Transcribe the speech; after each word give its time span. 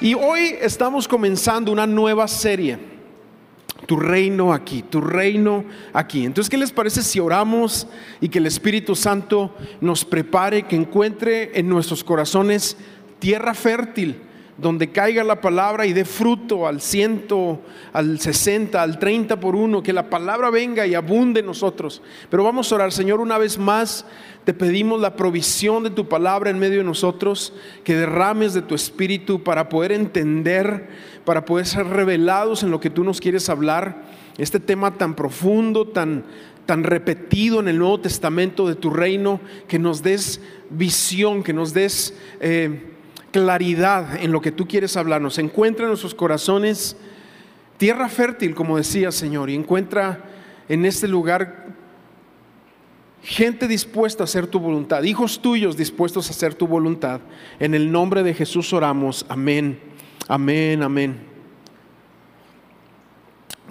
Y 0.00 0.14
hoy 0.14 0.54
estamos 0.60 1.08
comenzando 1.08 1.72
una 1.72 1.84
nueva 1.84 2.28
serie. 2.28 2.78
Tu 3.86 3.96
reino 3.96 4.52
aquí, 4.52 4.82
tu 4.82 5.00
reino 5.00 5.64
aquí. 5.92 6.24
Entonces, 6.24 6.48
¿qué 6.48 6.56
les 6.56 6.70
parece 6.70 7.02
si 7.02 7.18
oramos 7.18 7.88
y 8.20 8.28
que 8.28 8.38
el 8.38 8.46
Espíritu 8.46 8.94
Santo 8.94 9.56
nos 9.80 10.04
prepare, 10.04 10.64
que 10.64 10.76
encuentre 10.76 11.58
en 11.58 11.68
nuestros 11.68 12.04
corazones 12.04 12.76
tierra 13.18 13.54
fértil? 13.54 14.20
Donde 14.58 14.90
caiga 14.90 15.22
la 15.22 15.40
palabra 15.40 15.86
y 15.86 15.92
dé 15.92 16.04
fruto 16.04 16.66
al 16.66 16.80
ciento, 16.80 17.60
al 17.92 18.18
sesenta, 18.18 18.82
al 18.82 18.98
treinta 18.98 19.38
por 19.38 19.54
uno, 19.54 19.84
que 19.84 19.92
la 19.92 20.10
palabra 20.10 20.50
venga 20.50 20.84
y 20.84 20.96
abunde 20.96 21.40
en 21.40 21.46
nosotros. 21.46 22.02
Pero 22.28 22.42
vamos 22.42 22.70
a 22.70 22.74
orar, 22.74 22.92
Señor, 22.92 23.20
una 23.20 23.38
vez 23.38 23.56
más 23.56 24.04
te 24.44 24.52
pedimos 24.54 25.00
la 25.00 25.14
provisión 25.14 25.84
de 25.84 25.90
tu 25.90 26.08
palabra 26.08 26.50
en 26.50 26.58
medio 26.58 26.78
de 26.78 26.84
nosotros, 26.84 27.52
que 27.84 27.94
derrames 27.94 28.52
de 28.52 28.62
tu 28.62 28.74
espíritu 28.74 29.44
para 29.44 29.68
poder 29.68 29.92
entender, 29.92 30.88
para 31.24 31.44
poder 31.44 31.64
ser 31.64 31.86
revelados 31.86 32.64
en 32.64 32.72
lo 32.72 32.80
que 32.80 32.90
tú 32.90 33.04
nos 33.04 33.20
quieres 33.20 33.48
hablar. 33.48 34.02
Este 34.38 34.58
tema 34.58 34.94
tan 34.94 35.14
profundo, 35.14 35.86
tan, 35.86 36.24
tan 36.66 36.82
repetido 36.82 37.60
en 37.60 37.68
el 37.68 37.78
Nuevo 37.78 38.00
Testamento 38.00 38.66
de 38.66 38.74
tu 38.74 38.90
reino, 38.90 39.40
que 39.68 39.78
nos 39.78 40.02
des 40.02 40.40
visión, 40.68 41.44
que 41.44 41.52
nos 41.52 41.72
des... 41.72 42.16
Eh, 42.40 42.97
claridad 43.30 44.22
en 44.22 44.32
lo 44.32 44.40
que 44.40 44.52
tú 44.52 44.66
quieres 44.66 44.96
hablarnos. 44.96 45.38
Encuentra 45.38 45.84
en 45.84 45.90
nuestros 45.90 46.14
corazones 46.14 46.96
tierra 47.76 48.08
fértil, 48.08 48.54
como 48.54 48.76
decía 48.76 49.12
Señor, 49.12 49.50
y 49.50 49.54
encuentra 49.54 50.24
en 50.68 50.84
este 50.84 51.08
lugar 51.08 51.66
gente 53.22 53.68
dispuesta 53.68 54.22
a 54.22 54.24
hacer 54.24 54.46
tu 54.46 54.58
voluntad, 54.58 55.02
hijos 55.02 55.40
tuyos 55.40 55.76
dispuestos 55.76 56.28
a 56.28 56.30
hacer 56.30 56.54
tu 56.54 56.66
voluntad. 56.66 57.20
En 57.58 57.74
el 57.74 57.90
nombre 57.90 58.22
de 58.22 58.34
Jesús 58.34 58.72
oramos. 58.72 59.26
Amén, 59.28 59.78
amén, 60.28 60.82
amén. 60.82 61.18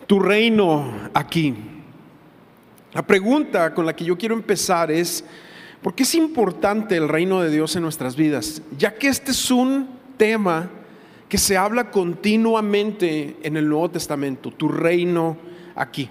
Tu 0.05 0.19
reino 0.19 1.09
aquí. 1.13 1.55
La 2.93 3.05
pregunta 3.05 3.73
con 3.73 3.85
la 3.85 3.95
que 3.95 4.05
yo 4.05 4.17
quiero 4.17 4.33
empezar 4.33 4.89
es, 4.89 5.23
¿Por 5.81 5.93
qué 5.93 6.03
es 6.03 6.15
importante 6.15 6.95
el 6.97 7.07
reino 7.07 7.41
de 7.41 7.49
Dios 7.49 7.75
en 7.75 7.83
nuestras 7.83 8.15
vidas? 8.15 8.61
Ya 8.77 8.95
que 8.95 9.07
este 9.07 9.31
es 9.31 9.51
un 9.51 9.89
tema 10.17 10.69
que 11.29 11.37
se 11.37 11.57
habla 11.57 11.91
continuamente 11.91 13.37
en 13.43 13.57
el 13.57 13.67
Nuevo 13.67 13.91
Testamento, 13.91 14.51
tu 14.51 14.67
reino 14.69 15.37
aquí. 15.75 16.09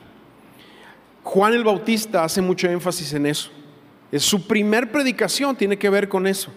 Juan 1.22 1.54
el 1.54 1.64
Bautista 1.64 2.22
hace 2.22 2.40
mucho 2.40 2.68
énfasis 2.68 3.12
en 3.14 3.26
eso. 3.26 3.50
Es 4.12 4.22
su 4.22 4.46
primer 4.46 4.92
predicación 4.92 5.56
tiene 5.56 5.76
que 5.76 5.90
ver 5.90 6.08
con 6.08 6.26
eso 6.26 6.52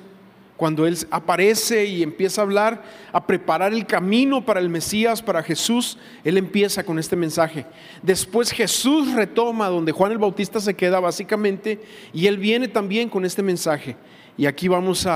cuando 0.59 0.85
Él 0.85 0.97
aparece 1.09 1.85
y 1.85 2.03
empieza 2.03 2.41
a 2.41 2.43
hablar, 2.43 2.83
a 3.13 3.25
preparar 3.25 3.71
el 3.71 3.85
camino 3.85 4.43
para 4.43 4.59
el 4.59 4.67
Mesías, 4.67 5.21
para 5.21 5.41
Jesús, 5.41 5.97
Él 6.21 6.37
empieza 6.37 6.83
con 6.83 6.99
este 6.99 7.15
mensaje. 7.15 7.65
Después 8.03 8.51
Jesús 8.51 9.13
retoma 9.13 9.69
donde 9.69 9.93
Juan 9.93 10.11
el 10.11 10.17
Bautista 10.17 10.59
se 10.59 10.73
queda 10.73 10.99
básicamente 10.99 11.79
y 12.11 12.27
Él 12.27 12.37
viene 12.37 12.67
también 12.67 13.07
con 13.07 13.23
este 13.23 13.41
mensaje. 13.41 13.95
Y 14.35 14.47
aquí 14.47 14.67
vamos 14.67 15.07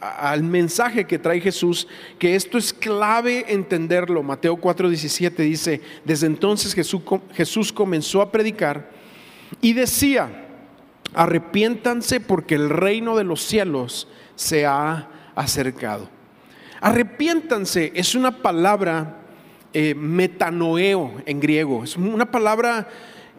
al 0.00 0.42
mensaje 0.42 1.06
que 1.06 1.18
trae 1.18 1.42
Jesús, 1.42 1.86
que 2.18 2.34
esto 2.34 2.56
es 2.56 2.72
clave 2.72 3.44
entenderlo. 3.48 4.22
Mateo 4.22 4.56
4:17 4.56 5.36
dice, 5.36 5.82
desde 6.02 6.26
entonces 6.28 6.72
Jesús, 6.72 7.02
Jesús 7.34 7.74
comenzó 7.74 8.22
a 8.22 8.32
predicar 8.32 8.88
y 9.60 9.74
decía, 9.74 10.46
arrepiéntanse 11.12 12.20
porque 12.20 12.54
el 12.54 12.70
reino 12.70 13.18
de 13.18 13.24
los 13.24 13.42
cielos 13.42 14.08
se 14.34 14.66
ha 14.66 15.08
acercado. 15.34 16.08
Arrepiéntanse 16.80 17.92
es 17.94 18.14
una 18.14 18.42
palabra 18.42 19.18
eh, 19.72 19.94
metanoeo 19.94 21.22
en 21.26 21.40
griego, 21.40 21.84
es 21.84 21.96
una 21.96 22.30
palabra 22.30 22.88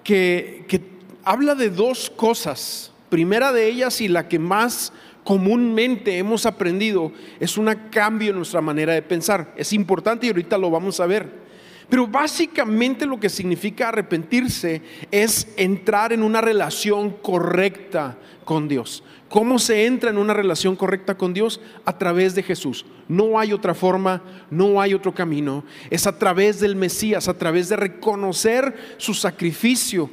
que, 0.03 0.65
que 0.67 0.81
habla 1.23 1.55
de 1.55 1.69
dos 1.69 2.09
cosas. 2.09 2.91
Primera 3.09 3.51
de 3.51 3.67
ellas 3.67 4.01
y 4.01 4.07
la 4.07 4.27
que 4.27 4.39
más 4.39 4.91
comúnmente 5.23 6.17
hemos 6.17 6.45
aprendido 6.45 7.11
es 7.39 7.57
un 7.57 7.73
cambio 7.91 8.31
en 8.31 8.37
nuestra 8.37 8.61
manera 8.61 8.93
de 8.93 9.01
pensar. 9.01 9.53
Es 9.55 9.73
importante 9.73 10.25
y 10.25 10.29
ahorita 10.29 10.57
lo 10.57 10.71
vamos 10.71 10.99
a 10.99 11.05
ver. 11.05 11.42
Pero 11.89 12.07
básicamente 12.07 13.05
lo 13.05 13.19
que 13.19 13.29
significa 13.29 13.89
arrepentirse 13.89 14.81
es 15.11 15.47
entrar 15.57 16.13
en 16.13 16.23
una 16.23 16.41
relación 16.41 17.11
correcta 17.21 18.17
con 18.45 18.67
Dios. 18.67 19.03
¿Cómo 19.33 19.57
se 19.57 19.87
entra 19.87 20.11
en 20.11 20.19
una 20.19 20.33
relación 20.33 20.75
correcta 20.75 21.17
con 21.17 21.33
Dios? 21.33 21.59
A 21.85 21.97
través 21.97 22.35
de 22.35 22.43
Jesús. 22.43 22.85
No 23.07 23.39
hay 23.39 23.51
otra 23.51 23.73
forma, 23.73 24.21
no 24.51 24.79
hay 24.79 24.93
otro 24.93 25.13
camino. 25.13 25.63
Es 25.89 26.05
a 26.05 26.19
través 26.19 26.59
del 26.59 26.75
Mesías, 26.75 27.27
a 27.27 27.33
través 27.35 27.69
de 27.69 27.75
reconocer 27.75 28.95
su 28.97 29.15
sacrificio, 29.15 30.09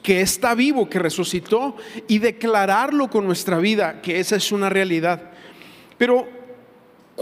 que 0.00 0.20
está 0.20 0.54
vivo, 0.54 0.88
que 0.88 1.00
resucitó, 1.00 1.76
y 2.06 2.20
declararlo 2.20 3.10
con 3.10 3.24
nuestra 3.24 3.58
vida, 3.58 4.00
que 4.00 4.20
esa 4.20 4.36
es 4.36 4.52
una 4.52 4.68
realidad. 4.68 5.32
Pero 5.98 6.41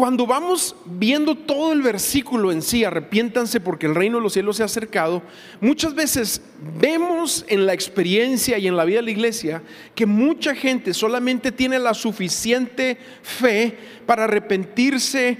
cuando 0.00 0.26
vamos 0.26 0.74
viendo 0.86 1.34
todo 1.34 1.74
el 1.74 1.82
versículo 1.82 2.52
en 2.52 2.62
sí, 2.62 2.84
arrepiéntanse 2.84 3.60
porque 3.60 3.84
el 3.84 3.94
reino 3.94 4.16
de 4.16 4.22
los 4.22 4.32
cielos 4.32 4.56
se 4.56 4.62
ha 4.62 4.64
acercado, 4.64 5.22
muchas 5.60 5.94
veces 5.94 6.40
vemos 6.80 7.44
en 7.48 7.66
la 7.66 7.74
experiencia 7.74 8.56
y 8.56 8.66
en 8.66 8.78
la 8.78 8.86
vida 8.86 9.00
de 9.00 9.02
la 9.02 9.10
iglesia 9.10 9.62
que 9.94 10.06
mucha 10.06 10.54
gente 10.54 10.94
solamente 10.94 11.52
tiene 11.52 11.78
la 11.78 11.92
suficiente 11.92 12.96
fe 13.20 13.76
para 14.06 14.24
arrepentirse, 14.24 15.36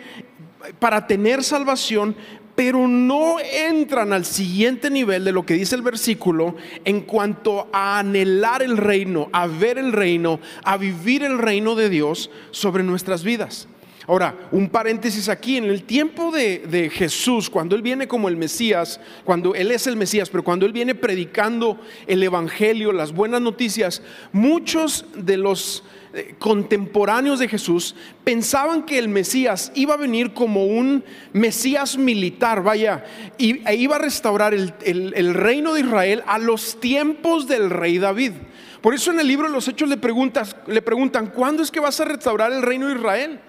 para 0.78 1.06
tener 1.06 1.42
salvación, 1.42 2.14
pero 2.54 2.86
no 2.86 3.40
entran 3.40 4.12
al 4.12 4.26
siguiente 4.26 4.90
nivel 4.90 5.24
de 5.24 5.32
lo 5.32 5.46
que 5.46 5.54
dice 5.54 5.74
el 5.74 5.80
versículo 5.80 6.54
en 6.84 7.00
cuanto 7.00 7.70
a 7.72 7.98
anhelar 8.00 8.62
el 8.62 8.76
reino, 8.76 9.30
a 9.32 9.46
ver 9.46 9.78
el 9.78 9.90
reino, 9.90 10.38
a 10.64 10.76
vivir 10.76 11.22
el 11.22 11.38
reino 11.38 11.76
de 11.76 11.88
Dios 11.88 12.30
sobre 12.50 12.82
nuestras 12.82 13.24
vidas. 13.24 13.66
Ahora, 14.10 14.34
un 14.50 14.68
paréntesis 14.68 15.28
aquí, 15.28 15.56
en 15.56 15.66
el 15.66 15.84
tiempo 15.84 16.32
de, 16.32 16.90
Jesús, 16.92 17.48
cuando 17.48 17.76
Él 17.76 17.82
viene 17.82 18.08
como 18.08 18.28
el 18.28 18.36
Mesías, 18.36 18.98
cuando 19.22 19.54
Él 19.54 19.70
es 19.70 19.86
el 19.86 19.94
Mesías, 19.94 20.28
pero 20.28 20.42
cuando 20.42 20.66
Él 20.66 20.72
viene 20.72 20.96
predicando 20.96 21.78
el 22.08 22.20
Evangelio, 22.20 22.90
las 22.90 23.12
buenas 23.12 23.40
noticias, 23.40 24.02
muchos 24.32 25.04
de 25.14 25.36
los 25.36 25.84
eh, 26.12 26.34
contemporáneos 26.40 27.38
de 27.38 27.46
Jesús 27.46 27.94
pensaban 28.24 28.84
que 28.84 28.98
el 28.98 29.08
Mesías 29.08 29.70
iba 29.76 29.94
a 29.94 29.96
venir 29.96 30.34
como 30.34 30.66
un 30.66 31.04
Mesías 31.32 31.96
militar, 31.96 32.64
vaya, 32.64 33.04
y, 33.38 33.62
e 33.64 33.76
iba 33.76 33.94
a 33.94 34.00
restaurar 34.00 34.54
el, 34.54 34.74
el 34.82 35.34
reino 35.34 35.72
de 35.72 35.82
Israel 35.82 36.24
a 36.26 36.38
los 36.38 36.80
tiempos 36.80 37.46
del 37.46 37.70
rey 37.70 37.98
David. 37.98 38.32
Por 38.80 38.92
eso 38.92 39.12
en 39.12 39.20
el 39.20 39.28
libro 39.28 39.46
de 39.46 39.52
los 39.52 39.68
Hechos 39.68 39.88
le, 39.88 39.98
preguntas, 39.98 40.56
le 40.66 40.82
preguntan, 40.82 41.28
¿cuándo 41.28 41.62
es 41.62 41.70
que 41.70 41.78
vas 41.78 42.00
a 42.00 42.06
restaurar 42.06 42.50
el 42.50 42.62
reino 42.62 42.88
de 42.88 42.94
Israel? 42.96 43.40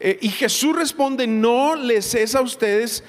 Eh, 0.00 0.18
y 0.20 0.28
Jesús 0.28 0.76
responde, 0.76 1.26
no 1.26 1.74
les 1.74 2.14
es 2.14 2.34
a 2.34 2.40
ustedes 2.40 3.04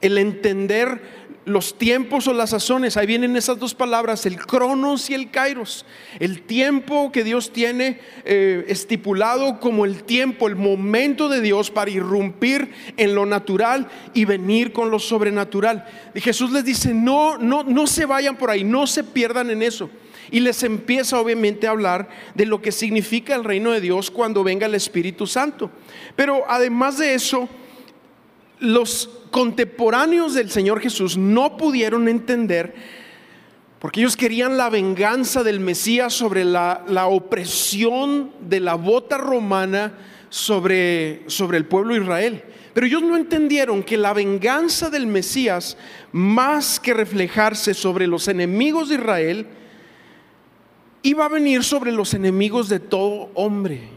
el 0.00 0.18
entender 0.18 1.18
los 1.48 1.78
tiempos 1.78 2.28
o 2.28 2.32
las 2.32 2.50
sazones. 2.50 2.96
Ahí 2.96 3.06
vienen 3.06 3.36
esas 3.36 3.58
dos 3.58 3.74
palabras, 3.74 4.26
el 4.26 4.36
cronos 4.36 5.10
y 5.10 5.14
el 5.14 5.30
kairos. 5.30 5.84
El 6.20 6.42
tiempo 6.42 7.10
que 7.10 7.24
Dios 7.24 7.52
tiene 7.52 8.00
eh, 8.24 8.64
estipulado 8.68 9.58
como 9.58 9.84
el 9.84 10.04
tiempo, 10.04 10.46
el 10.46 10.56
momento 10.56 11.28
de 11.28 11.40
Dios 11.40 11.70
para 11.70 11.90
irrumpir 11.90 12.72
en 12.96 13.14
lo 13.14 13.26
natural 13.26 13.88
y 14.14 14.24
venir 14.24 14.72
con 14.72 14.90
lo 14.90 14.98
sobrenatural. 14.98 15.86
Y 16.14 16.20
Jesús 16.20 16.52
les 16.52 16.64
dice, 16.64 16.94
no, 16.94 17.38
no, 17.38 17.64
no 17.64 17.86
se 17.86 18.04
vayan 18.04 18.36
por 18.36 18.50
ahí, 18.50 18.62
no 18.62 18.86
se 18.86 19.02
pierdan 19.02 19.50
en 19.50 19.62
eso. 19.62 19.90
Y 20.30 20.40
les 20.40 20.62
empieza 20.62 21.18
obviamente 21.20 21.66
a 21.66 21.70
hablar 21.70 22.08
de 22.34 22.46
lo 22.46 22.60
que 22.60 22.72
significa 22.72 23.34
el 23.34 23.44
reino 23.44 23.72
de 23.72 23.80
Dios 23.80 24.10
cuando 24.10 24.44
venga 24.44 24.66
el 24.66 24.74
Espíritu 24.74 25.26
Santo. 25.26 25.70
Pero 26.16 26.44
además 26.48 26.98
de 26.98 27.14
eso, 27.14 27.48
los 28.60 29.08
contemporáneos 29.30 30.34
del 30.34 30.50
Señor 30.50 30.80
Jesús 30.80 31.16
no 31.16 31.56
pudieron 31.56 32.08
entender, 32.08 32.74
porque 33.78 34.00
ellos 34.00 34.16
querían 34.16 34.56
la 34.56 34.70
venganza 34.70 35.42
del 35.44 35.60
Mesías 35.60 36.12
sobre 36.12 36.44
la, 36.44 37.06
opresión 37.08 38.32
de 38.40 38.60
la 38.60 38.74
bota 38.74 39.18
romana 39.18 39.94
sobre, 40.30 41.22
sobre 41.28 41.58
el 41.58 41.66
pueblo 41.66 41.94
de 41.94 42.00
Israel. 42.00 42.44
Pero 42.74 42.86
ellos 42.86 43.02
no 43.02 43.16
entendieron 43.16 43.82
que 43.82 43.96
la 43.96 44.12
venganza 44.12 44.90
del 44.90 45.06
Mesías, 45.06 45.76
más 46.12 46.78
que 46.80 46.94
reflejarse 46.94 47.74
sobre 47.74 48.06
los 48.06 48.28
enemigos 48.28 48.88
de 48.88 48.96
Israel, 48.96 49.46
iba 51.02 51.24
a 51.24 51.28
venir 51.28 51.64
sobre 51.64 51.92
los 51.92 52.14
enemigos 52.14 52.68
de 52.68 52.80
todo 52.80 53.30
hombre. 53.34 53.88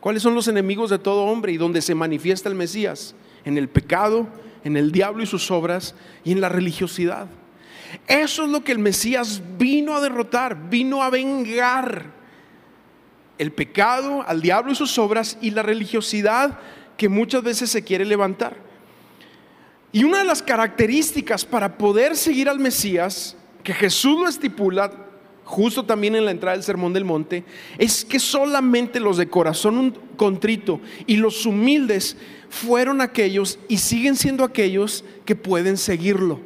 ¿Cuáles 0.00 0.22
son 0.22 0.34
los 0.34 0.48
enemigos 0.48 0.90
de 0.90 0.98
todo 0.98 1.24
hombre 1.24 1.52
y 1.52 1.56
donde 1.56 1.80
se 1.80 1.94
manifiesta 1.94 2.48
el 2.48 2.54
Mesías? 2.54 3.14
En 3.44 3.56
el 3.56 3.68
pecado, 3.68 4.26
en 4.64 4.76
el 4.76 4.92
diablo 4.92 5.22
y 5.22 5.26
sus 5.26 5.50
obras 5.50 5.94
y 6.24 6.32
en 6.32 6.40
la 6.40 6.48
religiosidad. 6.48 7.28
Eso 8.06 8.44
es 8.44 8.50
lo 8.50 8.64
que 8.64 8.72
el 8.72 8.78
Mesías 8.78 9.42
vino 9.58 9.94
a 9.94 10.00
derrotar, 10.00 10.70
vino 10.70 11.02
a 11.02 11.10
vengar 11.10 12.06
el 13.38 13.52
pecado, 13.52 14.24
al 14.26 14.40
diablo 14.40 14.72
y 14.72 14.74
sus 14.74 14.98
obras 14.98 15.38
y 15.40 15.50
la 15.50 15.62
religiosidad 15.62 16.58
que 16.96 17.08
muchas 17.08 17.42
veces 17.42 17.70
se 17.70 17.82
quiere 17.82 18.04
levantar. 18.04 18.56
Y 19.90 20.04
una 20.04 20.18
de 20.18 20.24
las 20.24 20.42
características 20.42 21.44
para 21.44 21.76
poder 21.76 22.16
seguir 22.16 22.48
al 22.48 22.58
Mesías, 22.58 23.36
que 23.62 23.74
Jesús 23.74 24.18
lo 24.18 24.28
estipula 24.28 24.90
justo 25.52 25.84
también 25.84 26.16
en 26.16 26.24
la 26.24 26.30
entrada 26.30 26.56
del 26.56 26.64
Sermón 26.64 26.94
del 26.94 27.04
Monte, 27.04 27.44
es 27.76 28.06
que 28.06 28.18
solamente 28.18 29.00
los 29.00 29.18
de 29.18 29.28
corazón 29.28 29.98
contrito 30.16 30.80
y 31.06 31.16
los 31.16 31.44
humildes 31.44 32.16
fueron 32.48 33.02
aquellos 33.02 33.58
y 33.68 33.76
siguen 33.76 34.16
siendo 34.16 34.44
aquellos 34.44 35.04
que 35.26 35.36
pueden 35.36 35.76
seguirlo. 35.76 36.40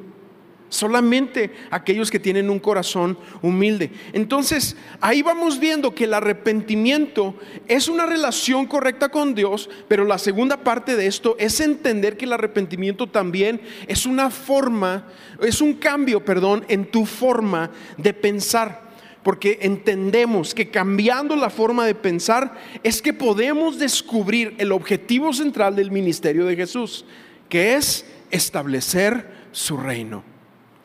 Solamente 0.70 1.52
aquellos 1.70 2.10
que 2.10 2.18
tienen 2.18 2.50
un 2.50 2.58
corazón 2.58 3.16
humilde. 3.42 3.92
Entonces, 4.12 4.76
ahí 5.00 5.22
vamos 5.22 5.60
viendo 5.60 5.94
que 5.94 6.04
el 6.04 6.14
arrepentimiento 6.14 7.36
es 7.68 7.86
una 7.86 8.06
relación 8.06 8.66
correcta 8.66 9.08
con 9.08 9.36
Dios, 9.36 9.70
pero 9.86 10.04
la 10.04 10.18
segunda 10.18 10.64
parte 10.64 10.96
de 10.96 11.06
esto 11.06 11.36
es 11.38 11.60
entender 11.60 12.16
que 12.16 12.24
el 12.24 12.32
arrepentimiento 12.32 13.06
también 13.06 13.60
es 13.86 14.04
una 14.04 14.30
forma, 14.30 15.06
es 15.40 15.60
un 15.60 15.74
cambio, 15.74 16.24
perdón, 16.24 16.64
en 16.66 16.90
tu 16.90 17.06
forma 17.06 17.70
de 17.96 18.12
pensar. 18.12 18.85
Porque 19.26 19.58
entendemos 19.62 20.54
que 20.54 20.70
cambiando 20.70 21.34
la 21.34 21.50
forma 21.50 21.84
de 21.84 21.96
pensar 21.96 22.56
es 22.84 23.02
que 23.02 23.12
podemos 23.12 23.76
descubrir 23.76 24.54
el 24.58 24.70
objetivo 24.70 25.32
central 25.32 25.74
del 25.74 25.90
ministerio 25.90 26.44
de 26.44 26.54
Jesús, 26.54 27.04
que 27.48 27.74
es 27.74 28.06
establecer 28.30 29.28
su 29.50 29.78
reino 29.78 30.22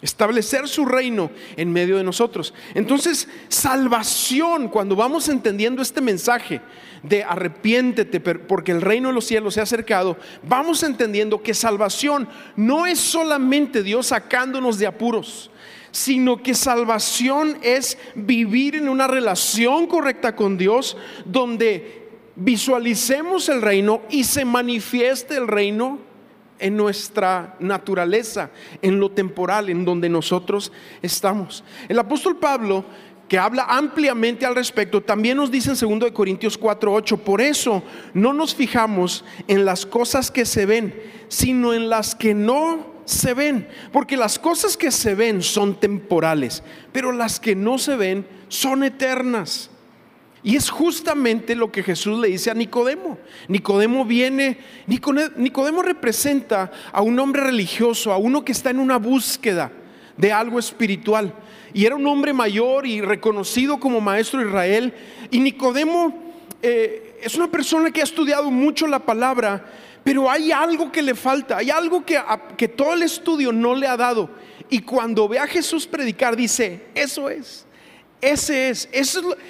establecer 0.02 0.68
su 0.68 0.86
reino 0.86 1.30
en 1.56 1.72
medio 1.72 1.98
de 1.98 2.04
nosotros. 2.04 2.56
Entonces, 2.74 3.28
salvación, 3.50 4.68
cuando 4.68 4.96
vamos 4.96 5.30
entendiendo 5.30 5.82
este 5.84 6.02
mensaje 6.02 6.60
de 7.04 7.24
arrepiéntete 7.24 8.20
porque 8.20 8.72
el 8.72 8.82
reino 8.82 9.10
de 9.10 9.14
los 9.14 9.26
cielos 9.26 9.54
se 9.54 9.60
ha 9.60 9.64
acercado, 9.64 10.18
vamos 10.42 10.82
entendiendo 10.82 11.44
que 11.44 11.54
salvación 11.54 12.28
no 12.56 12.88
es 12.88 13.00
solamente 13.00 13.84
Dios 13.84 14.08
sacándonos 14.08 14.80
de 14.80 14.88
apuros, 14.88 15.52
sino 15.92 16.42
que 16.42 16.54
salvación 16.54 17.58
es 17.62 17.98
vivir 18.16 18.76
en 18.76 18.90
una 18.90 19.08
relación 19.08 19.88
correcta 19.88 20.36
con 20.36 20.58
Dios 20.58 20.98
donde 21.26 22.10
visualicemos 22.36 23.50
el 23.50 23.62
reino 23.62 24.02
y 24.10 24.24
se 24.24 24.46
manifieste 24.46 25.36
el 25.36 25.48
reino 25.48 26.00
en 26.60 26.78
nuestra 26.78 27.56
naturaleza, 27.60 28.52
en 28.82 29.00
lo 29.00 29.12
temporal, 29.12 29.70
en 29.70 29.84
donde 29.84 30.10
nosotros 30.10 30.72
estamos. 31.02 31.64
El 31.90 32.00
apóstol 32.00 32.38
Pablo, 32.38 32.86
que 33.28 33.40
habla 33.40 33.66
ampliamente 33.68 34.46
al 34.46 34.56
respecto, 34.56 35.02
también 35.02 35.38
nos 35.38 35.50
dice 35.50 35.72
en 35.72 36.00
2 36.00 36.12
Corintios 36.12 36.60
4:8, 36.60 37.18
por 37.18 37.42
eso 37.42 37.84
no 38.14 38.32
nos 38.32 38.54
fijamos 38.54 39.26
en 39.48 39.66
las 39.66 39.86
cosas 39.86 40.30
que 40.30 40.46
se 40.46 40.66
ven, 40.66 40.94
sino 41.30 41.74
en 41.74 41.90
las 41.90 42.14
que 42.14 42.34
no 42.34 42.91
se 43.12 43.34
ven, 43.34 43.68
porque 43.92 44.18
las 44.18 44.40
cosas 44.40 44.78
que 44.78 44.92
se 44.92 45.16
ven 45.16 45.42
son 45.42 45.80
temporales, 45.80 46.64
pero 46.92 47.12
las 47.12 47.40
que 47.40 47.56
no 47.56 47.78
se 47.78 47.96
ven 47.96 48.26
son 48.48 48.84
eternas. 48.84 49.70
Y 50.44 50.56
es 50.56 50.72
justamente 50.72 51.54
lo 51.54 51.72
que 51.72 51.84
Jesús 51.84 52.20
le 52.20 52.30
dice 52.30 52.50
a 52.50 52.56
Nicodemo. 52.56 53.20
Nicodemo 53.48 54.06
viene, 54.06 54.58
Nicodemo 54.88 55.84
representa 55.84 56.72
a 56.92 57.02
un 57.02 57.20
hombre 57.20 57.44
religioso, 57.44 58.12
a 58.12 58.18
uno 58.18 58.44
que 58.44 58.52
está 58.52 58.72
en 58.72 58.80
una 58.80 58.98
búsqueda 58.98 59.72
de 60.18 60.32
algo 60.32 60.58
espiritual. 60.58 61.34
Y 61.74 61.86
era 61.86 61.96
un 61.96 62.08
hombre 62.08 62.34
mayor 62.34 62.88
y 62.88 63.02
reconocido 63.02 63.80
como 63.80 64.02
maestro 64.02 64.40
de 64.40 64.48
Israel. 64.48 64.94
Y 65.30 65.40
Nicodemo 65.40 66.34
eh, 66.62 67.20
es 67.22 67.36
una 67.36 67.50
persona 67.50 67.92
que 67.92 68.02
ha 68.02 68.04
estudiado 68.04 68.50
mucho 68.50 68.88
la 68.88 69.00
palabra, 69.00 69.66
pero 70.04 70.30
hay 70.30 70.52
algo 70.52 70.92
que 70.92 71.02
le 71.02 71.16
falta, 71.16 71.58
hay 71.58 71.70
algo 71.70 72.06
que, 72.06 72.20
que 72.58 72.68
todo 72.68 72.94
el 72.94 73.04
estudio 73.04 73.52
no 73.52 73.76
le 73.76 73.88
ha 73.88 73.98
dado. 73.98 74.30
Y 74.70 74.80
cuando 74.82 75.28
ve 75.28 75.38
a 75.38 75.48
Jesús 75.48 75.86
predicar, 75.86 76.36
dice, 76.36 76.88
eso 76.96 77.30
es. 77.30 77.66
Ese 78.22 78.70
es, 78.70 78.88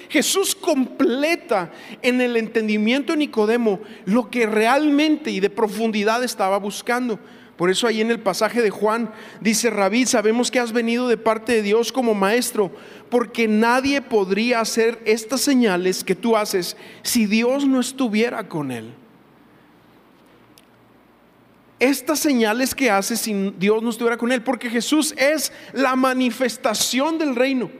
Jesús 0.08 0.54
completa 0.54 1.70
en 2.00 2.22
el 2.22 2.38
entendimiento 2.38 3.12
de 3.12 3.18
Nicodemo 3.18 3.80
lo 4.06 4.30
que 4.30 4.46
realmente 4.46 5.30
y 5.30 5.40
de 5.40 5.50
profundidad 5.50 6.24
estaba 6.24 6.58
buscando. 6.58 7.18
Por 7.56 7.70
eso 7.70 7.86
ahí 7.86 8.00
en 8.00 8.10
el 8.10 8.18
pasaje 8.18 8.62
de 8.62 8.70
Juan 8.70 9.12
dice, 9.42 9.68
Rabí, 9.68 10.06
sabemos 10.06 10.50
que 10.50 10.58
has 10.58 10.72
venido 10.72 11.06
de 11.06 11.18
parte 11.18 11.52
de 11.52 11.62
Dios 11.62 11.92
como 11.92 12.14
maestro, 12.14 12.72
porque 13.10 13.46
nadie 13.46 14.00
podría 14.00 14.60
hacer 14.60 15.00
estas 15.04 15.42
señales 15.42 16.02
que 16.02 16.14
tú 16.14 16.34
haces 16.34 16.76
si 17.02 17.26
Dios 17.26 17.66
no 17.66 17.78
estuviera 17.78 18.48
con 18.48 18.72
él. 18.72 18.94
Estas 21.82 22.20
señales 22.20 22.76
que 22.76 22.92
haces 22.92 23.18
si 23.18 23.52
Dios 23.58 23.82
no 23.82 23.90
estuviera 23.90 24.16
con 24.16 24.30
él, 24.30 24.40
porque 24.40 24.70
Jesús 24.70 25.12
es 25.16 25.52
la 25.72 25.96
manifestación 25.96 27.18
del 27.18 27.34
reino. 27.34 27.72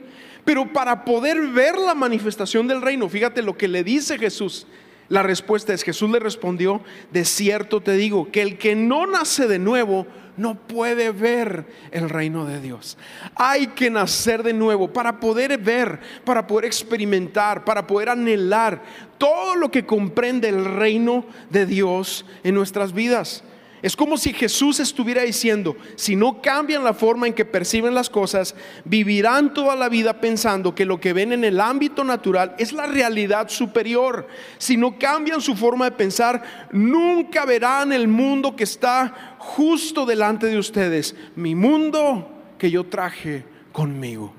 Pero 0.45 0.73
para 0.73 1.05
poder 1.05 1.41
ver 1.47 1.77
la 1.77 1.95
manifestación 1.95 2.67
del 2.67 2.83
reino, 2.83 3.09
fíjate 3.09 3.43
lo 3.43 3.57
que 3.57 3.69
le 3.69 3.85
dice 3.85 4.19
Jesús. 4.19 4.67
La 5.09 5.23
respuesta 5.23 5.73
es, 5.73 5.85
Jesús 5.85 6.11
le 6.11 6.19
respondió, 6.19 6.83
de 7.13 7.25
cierto 7.25 7.81
te 7.81 7.93
digo, 7.93 8.29
que 8.33 8.43
el 8.43 8.59
que 8.59 8.75
no 8.75 9.07
nace 9.07 9.47
de 9.47 9.61
nuevo 9.61 10.09
no 10.37 10.57
puede 10.57 11.13
ver 11.13 11.67
el 11.93 12.11
reino 12.11 12.45
de 12.45 12.61
Dios. 12.61 12.99
Hay 13.37 13.69
que 13.69 13.89
nacer 13.89 14.43
de 14.43 14.53
nuevo 14.53 14.93
para 14.93 15.21
poder 15.21 15.57
ver, 15.59 16.01
para 16.25 16.49
poder 16.49 16.65
experimentar, 16.65 17.65
para 17.65 17.87
poder 17.87 18.09
anhelar 18.09 18.83
todo 19.17 19.55
lo 19.55 19.71
que 19.71 19.87
comprende 19.87 20.49
el 20.49 20.65
reino 20.65 21.25
de 21.51 21.67
Dios 21.67 22.27
en 22.43 22.57
nuestras 22.57 22.93
vidas. 22.93 23.45
Es 23.83 23.97
como 23.97 24.17
si 24.17 24.33
Jesús 24.33 24.79
estuviera 24.79 25.23
diciendo, 25.23 25.77
si 25.97 26.15
no 26.15 26.41
cambian 26.41 26.85
la 26.85 26.95
forma 26.95 27.27
en 27.27 27.35
que 27.35 27.45
perciben 27.45 27.95
las 27.95 28.09
cosas, 28.09 28.55
vivirán 28.85 29.53
toda 29.53 29.75
la 29.75 29.89
vida 29.89 30.21
pensando 30.21 30.73
que 30.73 30.85
lo 30.85 31.01
que 31.01 31.13
ven 31.13 31.33
en 31.33 31.43
el 31.43 31.61
ámbito 31.61 32.05
natural 32.05 32.55
es 32.59 32.73
la 32.73 32.87
realidad 32.87 33.49
superior. 33.49 34.29
Si 34.59 34.77
no 34.77 35.01
cambian 35.01 35.41
su 35.41 35.57
forma 35.57 35.87
de 35.87 35.97
pensar, 35.97 36.69
nunca 36.71 37.45
verán 37.45 37.93
el 37.93 38.07
mundo 38.07 38.55
que 38.55 38.63
está 38.63 39.37
justo 39.39 40.07
delante 40.07 40.47
de 40.47 40.59
ustedes, 40.59 41.17
mi 41.35 41.57
mundo 41.57 42.31
que 42.59 42.71
yo 42.71 42.85
traje 42.85 43.45
conmigo. 43.73 44.33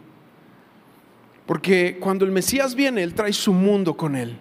Porque 1.45 1.97
cuando 1.99 2.23
el 2.23 2.31
Mesías 2.31 2.75
viene, 2.75 3.03
Él 3.03 3.13
trae 3.13 3.33
su 3.33 3.51
mundo 3.51 3.97
con 3.97 4.15
Él. 4.15 4.37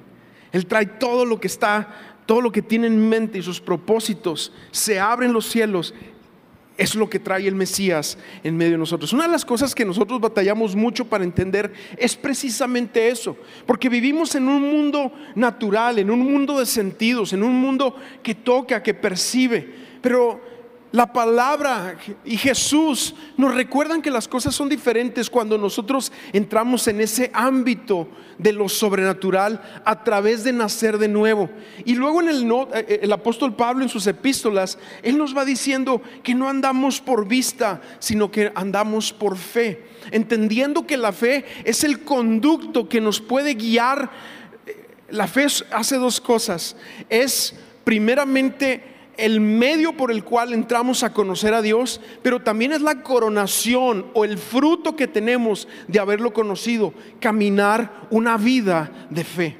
Él 0.52 0.66
trae 0.66 0.86
todo 0.86 1.24
lo 1.24 1.40
que 1.40 1.48
está 1.48 2.11
todo 2.26 2.40
lo 2.40 2.52
que 2.52 2.62
tiene 2.62 2.86
en 2.86 3.08
mente 3.08 3.38
y 3.38 3.42
sus 3.42 3.60
propósitos, 3.60 4.52
se 4.70 5.00
abren 5.00 5.32
los 5.32 5.46
cielos, 5.46 5.94
es 6.78 6.94
lo 6.94 7.08
que 7.08 7.18
trae 7.18 7.46
el 7.46 7.54
Mesías 7.54 8.18
en 8.42 8.56
medio 8.56 8.72
de 8.72 8.78
nosotros. 8.78 9.12
Una 9.12 9.24
de 9.24 9.30
las 9.30 9.44
cosas 9.44 9.74
que 9.74 9.84
nosotros 9.84 10.20
batallamos 10.20 10.74
mucho 10.74 11.04
para 11.04 11.24
entender 11.24 11.72
es 11.96 12.16
precisamente 12.16 13.08
eso, 13.08 13.36
porque 13.66 13.88
vivimos 13.88 14.34
en 14.34 14.48
un 14.48 14.62
mundo 14.62 15.12
natural, 15.34 15.98
en 15.98 16.10
un 16.10 16.20
mundo 16.20 16.58
de 16.58 16.66
sentidos, 16.66 17.32
en 17.32 17.42
un 17.42 17.54
mundo 17.54 17.96
que 18.22 18.34
toca, 18.34 18.82
que 18.82 18.94
percibe, 18.94 19.68
pero 20.00 20.40
la 20.92 21.10
palabra 21.10 21.96
y 22.22 22.36
Jesús 22.36 23.14
nos 23.38 23.54
recuerdan 23.54 24.02
que 24.02 24.10
las 24.10 24.28
cosas 24.28 24.54
son 24.54 24.68
diferentes 24.68 25.30
cuando 25.30 25.56
nosotros 25.56 26.12
entramos 26.34 26.86
en 26.86 27.00
ese 27.00 27.30
ámbito 27.32 28.08
de 28.36 28.52
lo 28.52 28.68
sobrenatural 28.68 29.62
a 29.86 30.04
través 30.04 30.44
de 30.44 30.52
nacer 30.52 30.98
de 30.98 31.08
nuevo. 31.08 31.48
Y 31.86 31.94
luego 31.94 32.20
en 32.20 32.28
el, 32.28 32.42
eh, 32.42 32.66
eh, 32.74 33.00
el 33.02 33.12
apóstol 33.12 33.56
Pablo 33.56 33.82
en 33.82 33.88
sus 33.88 34.06
epístolas, 34.06 34.78
él 35.02 35.16
nos 35.16 35.34
va 35.34 35.46
diciendo 35.46 36.02
que 36.22 36.34
no 36.34 36.46
andamos 36.46 37.00
por 37.00 37.26
vista, 37.26 37.80
sino 37.98 38.30
que 38.30 38.52
andamos 38.54 39.14
por 39.14 39.38
fe, 39.38 39.86
entendiendo 40.10 40.86
que 40.86 40.98
la 40.98 41.12
fe 41.12 41.46
es 41.64 41.84
el 41.84 42.04
conducto 42.04 42.86
que 42.86 43.00
nos 43.00 43.18
puede 43.18 43.54
guiar. 43.54 44.10
La 45.08 45.26
fe 45.26 45.46
hace 45.70 45.96
dos 45.96 46.20
cosas. 46.20 46.76
Es 47.08 47.54
primeramente 47.84 48.91
el 49.16 49.40
medio 49.40 49.96
por 49.96 50.10
el 50.10 50.24
cual 50.24 50.52
entramos 50.52 51.02
a 51.02 51.12
conocer 51.12 51.54
a 51.54 51.62
Dios, 51.62 52.00
pero 52.22 52.40
también 52.40 52.72
es 52.72 52.80
la 52.80 53.02
coronación 53.02 54.06
o 54.14 54.24
el 54.24 54.38
fruto 54.38 54.96
que 54.96 55.06
tenemos 55.06 55.68
de 55.88 56.00
haberlo 56.00 56.32
conocido, 56.32 56.94
caminar 57.20 58.06
una 58.10 58.36
vida 58.36 58.90
de 59.10 59.24
fe. 59.24 59.56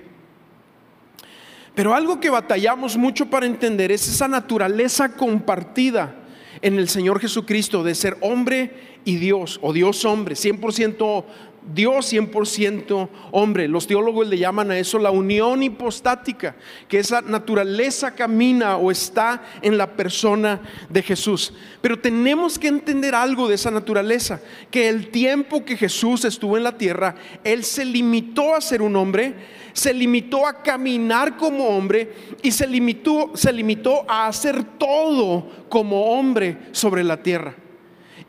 Pero 1.75 1.94
algo 1.94 2.21
que 2.21 2.30
batallamos 2.30 2.97
mucho 2.97 3.26
para 3.26 3.47
entender 3.47 3.92
es 3.92 4.06
esa 4.06 4.28
naturaleza 4.28 5.14
compartida 5.14 6.16
en 6.61 6.78
el 6.78 6.88
Señor 6.88 7.18
Jesucristo 7.21 7.82
de 7.82 7.94
ser 7.94 8.18
hombre 8.21 8.99
y 9.04 9.16
Dios, 9.16 9.59
o 9.62 9.73
Dios 9.73 10.04
hombre, 10.04 10.35
100% 10.35 11.25
Dios 11.73 12.12
100% 12.12 13.09
hombre. 13.31 13.69
Los 13.69 13.87
teólogos 13.87 14.26
le 14.26 14.38
llaman 14.38 14.71
a 14.71 14.78
eso 14.78 14.99
la 14.99 15.11
unión 15.11 15.62
hipostática, 15.62 16.57
que 16.88 16.99
esa 16.99 17.21
naturaleza 17.21 18.14
camina 18.14 18.76
o 18.76 18.90
está 18.90 19.42
en 19.62 19.78
la 19.78 19.92
persona 19.92 20.61
de 20.88 21.02
Jesús. 21.02 21.54
Pero 21.81 21.99
tenemos 21.99 22.59
que 22.59 22.69
entender 22.69 23.14
algo 23.14 23.49
de 23.49 23.54
esa 23.54 23.71
naturaleza, 23.71 24.40
que 24.71 24.88
el 24.88 25.11
tiempo 25.11 25.64
que 25.64 25.76
Jesús 25.76 26.25
estuvo 26.25 26.57
en 26.57 26.64
la 26.64 26.76
tierra, 26.76 27.14
Él 27.45 27.64
se 27.64 27.85
limitó 27.85 28.54
a 28.54 28.61
ser 28.61 28.83
un 28.83 28.97
hombre, 28.97 29.35
se 29.73 29.95
limitó 29.95 30.47
a 30.47 30.62
caminar 30.62 31.37
como 31.37 31.69
hombre 31.69 32.12
y 32.42 32.50
se 32.52 32.66
limitó, 32.66 33.31
se 33.35 33.52
limitó 33.52 34.04
a 34.09 34.26
hacer 34.26 34.64
todo 34.78 35.49
como 35.69 36.12
hombre 36.12 36.59
sobre 36.73 37.04
la 37.04 37.23
tierra. 37.23 37.54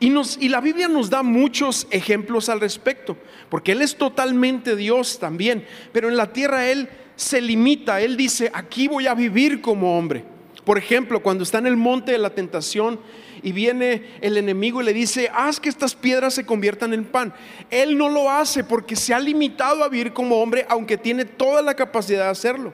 Y, 0.00 0.48
la 0.48 0.60
Biblia 0.60 0.88
nos 0.88 1.10
da 1.10 1.22
muchos 1.22 1.86
ejemplos 1.90 2.48
al 2.48 2.60
respecto, 2.60 3.16
porque 3.48 3.72
Él 3.72 3.82
es 3.82 3.96
totalmente 3.96 4.76
Dios 4.76 5.18
también, 5.18 5.64
pero 5.92 6.08
en 6.08 6.16
la 6.16 6.32
tierra 6.32 6.68
Él 6.70 6.88
se 7.16 7.40
limita, 7.40 8.00
Él 8.00 8.16
dice, 8.16 8.50
aquí 8.52 8.88
voy 8.88 9.06
a 9.06 9.14
vivir 9.14 9.60
como 9.60 9.98
hombre. 9.98 10.24
Por 10.64 10.78
ejemplo, 10.78 11.22
cuando 11.22 11.44
está 11.44 11.58
en 11.58 11.66
el 11.66 11.76
monte 11.76 12.12
de 12.12 12.18
la 12.18 12.30
tentación 12.30 12.98
y 13.42 13.52
viene 13.52 14.16
el 14.22 14.38
enemigo 14.38 14.80
y 14.80 14.84
le 14.86 14.94
dice, 14.94 15.30
haz 15.32 15.60
que 15.60 15.68
estas 15.68 15.94
piedras 15.94 16.34
se 16.34 16.46
conviertan 16.46 16.94
en 16.94 17.04
pan. 17.04 17.34
Él 17.70 17.98
no 17.98 18.08
lo 18.08 18.30
hace 18.30 18.64
porque 18.64 18.96
se 18.96 19.12
ha 19.12 19.20
limitado 19.20 19.84
a 19.84 19.90
vivir 19.90 20.14
como 20.14 20.40
hombre, 20.40 20.64
aunque 20.70 20.96
tiene 20.96 21.26
toda 21.26 21.60
la 21.60 21.74
capacidad 21.74 22.24
de 22.24 22.30
hacerlo. 22.30 22.72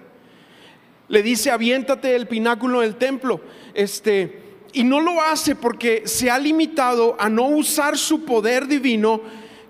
Le 1.09 1.25
dice, 1.25 1.51
aviéntate 1.51 2.09
del 2.09 2.29
pináculo 2.29 2.81
del 2.81 2.95
templo. 2.95 3.41
Este, 3.75 4.50
y 4.73 4.85
no 4.85 5.01
lo 5.01 5.21
hace 5.21 5.55
porque 5.55 6.03
se 6.07 6.31
ha 6.31 6.39
limitado 6.39 7.17
a 7.19 7.29
no 7.29 7.47
usar 7.49 7.97
su 7.97 8.25
poder 8.25 8.67
divino 8.67 9.21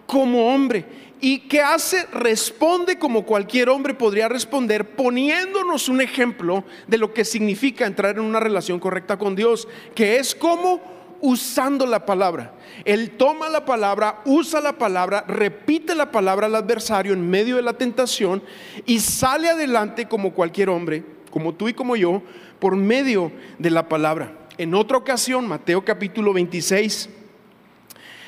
como 0.07 0.54
hombre. 0.54 0.85
¿Y 1.21 1.40
qué 1.40 1.61
hace? 1.61 2.07
Responde 2.12 2.99
como 2.99 3.26
cualquier 3.26 3.69
hombre 3.69 3.92
podría 3.92 4.28
responder, 4.28 4.97
poniéndonos 4.97 5.88
un 5.88 6.00
ejemplo 6.00 6.64
de 6.87 6.97
lo 6.97 7.12
que 7.12 7.26
significa 7.26 7.87
entrar 7.87 8.16
en 8.16 8.25
una 8.25 8.40
relación 8.40 8.80
correcta 8.80 9.19
con 9.19 9.37
Dios, 9.37 9.69
que 9.95 10.16
es 10.16 10.35
como 10.35 10.80
usando 11.21 11.87
la 11.87 12.07
palabra. 12.07 12.54
Él 12.87 13.11
toma 13.11 13.50
la 13.50 13.66
palabra, 13.66 14.23
usa 14.25 14.62
la 14.62 14.78
palabra, 14.78 15.25
repite 15.28 15.95
la 15.95 16.11
palabra 16.11 16.47
al 16.47 16.54
adversario 16.54 17.12
en 17.12 17.28
medio 17.28 17.57
de 17.57 17.62
la 17.62 17.75
tentación 17.75 18.42
y 18.87 19.00
sale 19.00 19.50
adelante 19.50 20.09
como 20.09 20.33
cualquier 20.33 20.71
hombre, 20.71 21.04
como 21.30 21.54
tú 21.54 21.69
y 21.69 21.75
como 21.75 21.97
yo, 21.97 22.23
por 22.59 22.76
medio 22.76 23.30
de 23.59 23.71
la 23.71 23.88
palabra. 23.88 24.40
En 24.61 24.75
otra 24.75 24.99
ocasión, 24.99 25.49
Mateo 25.49 25.83
capítulo 25.83 26.35
26, 26.35 27.09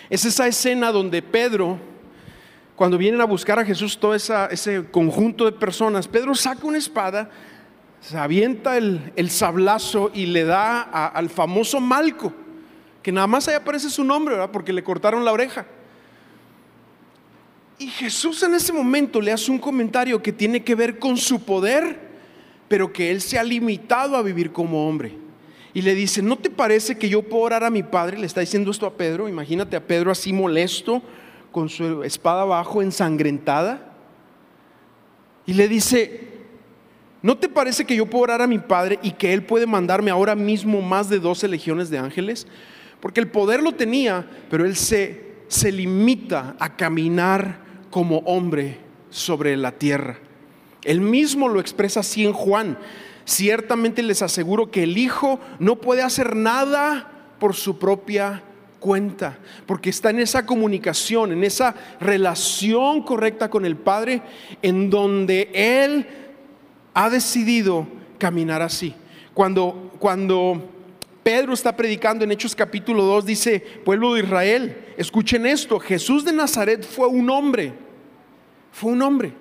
es 0.08 0.24
esa 0.24 0.46
escena 0.46 0.90
donde 0.90 1.20
Pedro, 1.20 1.78
cuando 2.74 2.96
vienen 2.96 3.20
a 3.20 3.26
buscar 3.26 3.58
a 3.58 3.66
Jesús, 3.66 3.98
todo 3.98 4.14
ese 4.14 4.86
conjunto 4.90 5.44
de 5.44 5.52
personas, 5.52 6.08
Pedro 6.08 6.34
saca 6.34 6.66
una 6.66 6.78
espada, 6.78 7.28
se 8.00 8.16
avienta 8.16 8.78
el, 8.78 9.28
sablazo 9.28 10.10
y 10.14 10.24
le 10.24 10.44
da 10.44 10.80
al 10.80 11.28
famoso 11.28 11.80
Malco, 11.80 12.32
que 13.02 13.12
nada 13.12 13.26
más 13.26 13.46
ahí 13.48 13.54
aparece 13.54 13.90
su 13.90 14.02
nombre, 14.02 14.36
¿verdad? 14.36 14.50
Porque 14.50 14.72
le 14.72 14.82
cortaron 14.82 15.26
la 15.26 15.32
oreja. 15.32 15.66
Y 17.78 17.88
Jesús 17.88 18.42
en 18.42 18.54
ese 18.54 18.72
momento 18.72 19.20
le 19.20 19.32
hace 19.32 19.50
un 19.50 19.58
comentario 19.58 20.22
que 20.22 20.32
tiene 20.32 20.64
que 20.64 20.74
ver 20.74 20.98
con 20.98 21.18
su 21.18 21.44
poder, 21.44 22.00
pero 22.68 22.90
que 22.90 23.10
él 23.10 23.20
se 23.20 23.38
ha 23.38 23.44
limitado 23.44 24.16
a 24.16 24.22
vivir 24.22 24.50
como 24.50 24.88
hombre 24.88 25.20
y 25.74 25.82
le 25.82 25.94
dice, 25.94 26.20
¿no 26.20 26.36
te 26.36 26.50
parece 26.50 26.96
que 26.98 27.08
yo 27.08 27.22
puedo 27.22 27.44
orar 27.44 27.64
a 27.64 27.70
mi 27.70 27.82
padre? 27.82 28.18
Le 28.18 28.26
está 28.26 28.40
diciendo 28.40 28.70
esto 28.70 28.86
a 28.86 28.94
Pedro. 28.94 29.28
Imagínate 29.28 29.76
a 29.76 29.86
Pedro 29.86 30.10
así 30.10 30.32
molesto, 30.32 31.02
con 31.50 31.68
su 31.68 32.02
espada 32.02 32.42
abajo 32.42 32.82
ensangrentada. 32.82 33.94
Y 35.46 35.54
le 35.54 35.68
dice, 35.68 36.28
¿no 37.22 37.38
te 37.38 37.48
parece 37.48 37.86
que 37.86 37.96
yo 37.96 38.06
puedo 38.06 38.24
orar 38.24 38.42
a 38.42 38.46
mi 38.46 38.58
padre 38.58 38.98
y 39.02 39.12
que 39.12 39.32
él 39.32 39.44
puede 39.44 39.66
mandarme 39.66 40.10
ahora 40.10 40.34
mismo 40.34 40.82
más 40.82 41.08
de 41.08 41.18
12 41.18 41.48
legiones 41.48 41.88
de 41.88 41.98
ángeles? 41.98 42.46
Porque 43.00 43.20
el 43.20 43.28
poder 43.28 43.62
lo 43.62 43.72
tenía, 43.72 44.26
pero 44.50 44.66
él 44.66 44.76
se, 44.76 45.36
se 45.48 45.72
limita 45.72 46.54
a 46.58 46.76
caminar 46.76 47.60
como 47.90 48.18
hombre 48.18 48.78
sobre 49.08 49.56
la 49.56 49.72
tierra. 49.72 50.18
Él 50.84 51.00
mismo 51.00 51.48
lo 51.48 51.60
expresa 51.60 52.00
así 52.00 52.24
en 52.24 52.32
Juan. 52.32 52.78
Ciertamente 53.32 54.02
les 54.02 54.20
aseguro 54.20 54.70
que 54.70 54.82
el 54.82 54.98
Hijo 54.98 55.40
no 55.58 55.76
puede 55.76 56.02
hacer 56.02 56.36
nada 56.36 57.10
por 57.38 57.54
su 57.54 57.78
propia 57.78 58.42
cuenta, 58.78 59.38
porque 59.64 59.88
está 59.88 60.10
en 60.10 60.18
esa 60.20 60.44
comunicación, 60.44 61.32
en 61.32 61.42
esa 61.42 61.74
relación 61.98 63.02
correcta 63.02 63.48
con 63.48 63.64
el 63.64 63.76
Padre, 63.76 64.20
en 64.60 64.90
donde 64.90 65.48
Él 65.54 66.06
ha 66.92 67.08
decidido 67.08 67.86
caminar 68.18 68.60
así. 68.60 68.94
Cuando, 69.32 69.92
cuando 69.98 70.68
Pedro 71.22 71.54
está 71.54 71.74
predicando 71.74 72.24
en 72.24 72.32
Hechos 72.32 72.54
capítulo 72.54 73.04
2, 73.04 73.24
dice, 73.24 73.60
pueblo 73.82 74.12
de 74.12 74.24
Israel, 74.24 74.94
escuchen 74.98 75.46
esto, 75.46 75.80
Jesús 75.80 76.22
de 76.26 76.34
Nazaret 76.34 76.84
fue 76.84 77.06
un 77.06 77.30
hombre, 77.30 77.72
fue 78.72 78.92
un 78.92 79.00
hombre 79.00 79.32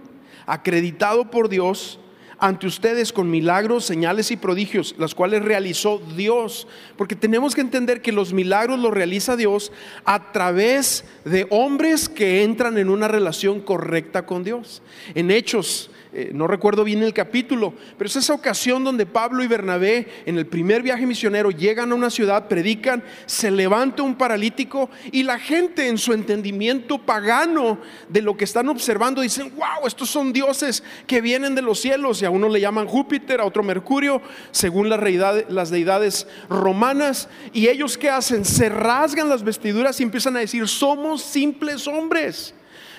acreditado 0.45 1.29
por 1.29 1.49
Dios 1.49 1.99
ante 2.41 2.65
ustedes 2.65 3.13
con 3.13 3.29
milagros, 3.29 3.85
señales 3.85 4.31
y 4.31 4.35
prodigios, 4.35 4.95
las 4.97 5.13
cuales 5.13 5.43
realizó 5.43 6.01
Dios. 6.17 6.67
Porque 6.97 7.15
tenemos 7.15 7.53
que 7.53 7.61
entender 7.61 8.01
que 8.01 8.11
los 8.11 8.33
milagros 8.33 8.79
los 8.79 8.91
realiza 8.91 9.37
Dios 9.37 9.71
a 10.05 10.31
través 10.31 11.05
de 11.23 11.45
hombres 11.51 12.09
que 12.09 12.43
entran 12.43 12.79
en 12.79 12.89
una 12.89 13.07
relación 13.07 13.61
correcta 13.61 14.25
con 14.25 14.43
Dios. 14.43 14.81
En 15.13 15.29
Hechos 15.29 15.91
eh, 16.13 16.31
no 16.33 16.45
recuerdo 16.45 16.83
bien 16.83 17.01
el 17.03 17.13
capítulo, 17.13 17.73
pero 17.97 18.09
es 18.09 18.17
esa 18.17 18.33
ocasión 18.33 18.83
donde 18.83 19.05
Pablo 19.05 19.45
y 19.45 19.47
Bernabé 19.47 20.07
en 20.25 20.37
el 20.37 20.45
primer 20.45 20.81
viaje 20.81 21.05
misionero 21.05 21.51
llegan 21.51 21.91
a 21.91 21.95
una 21.95 22.09
ciudad, 22.09 22.49
predican, 22.49 23.01
se 23.25 23.49
levanta 23.49 24.03
un 24.03 24.15
paralítico 24.15 24.89
y 25.13 25.23
la 25.23 25.39
gente 25.39 25.87
en 25.87 25.97
su 25.97 26.11
entendimiento 26.11 26.97
pagano 26.97 27.79
de 28.09 28.21
lo 28.21 28.35
que 28.35 28.43
están 28.43 28.67
observando 28.67 29.21
dicen, 29.21 29.53
wow, 29.55 29.87
estos 29.87 30.09
son 30.09 30.33
dioses 30.33 30.83
que 31.07 31.21
vienen 31.21 31.55
de 31.55 31.61
los 31.61 31.79
cielos 31.79 32.21
y 32.21 32.25
a 32.25 32.29
uno 32.29 32.49
le 32.49 32.59
llaman 32.59 32.87
Júpiter, 32.87 33.39
a 33.39 33.45
otro 33.45 33.63
Mercurio, 33.63 34.21
según 34.51 34.89
las 34.89 35.69
deidades 35.69 36.27
romanas. 36.49 37.29
Y 37.53 37.69
ellos 37.69 37.97
qué 37.97 38.09
hacen? 38.09 38.43
Se 38.43 38.67
rasgan 38.67 39.29
las 39.29 39.43
vestiduras 39.43 39.97
y 40.01 40.03
empiezan 40.03 40.35
a 40.35 40.39
decir, 40.39 40.67
somos 40.67 41.21
simples 41.21 41.87
hombres. 41.87 42.53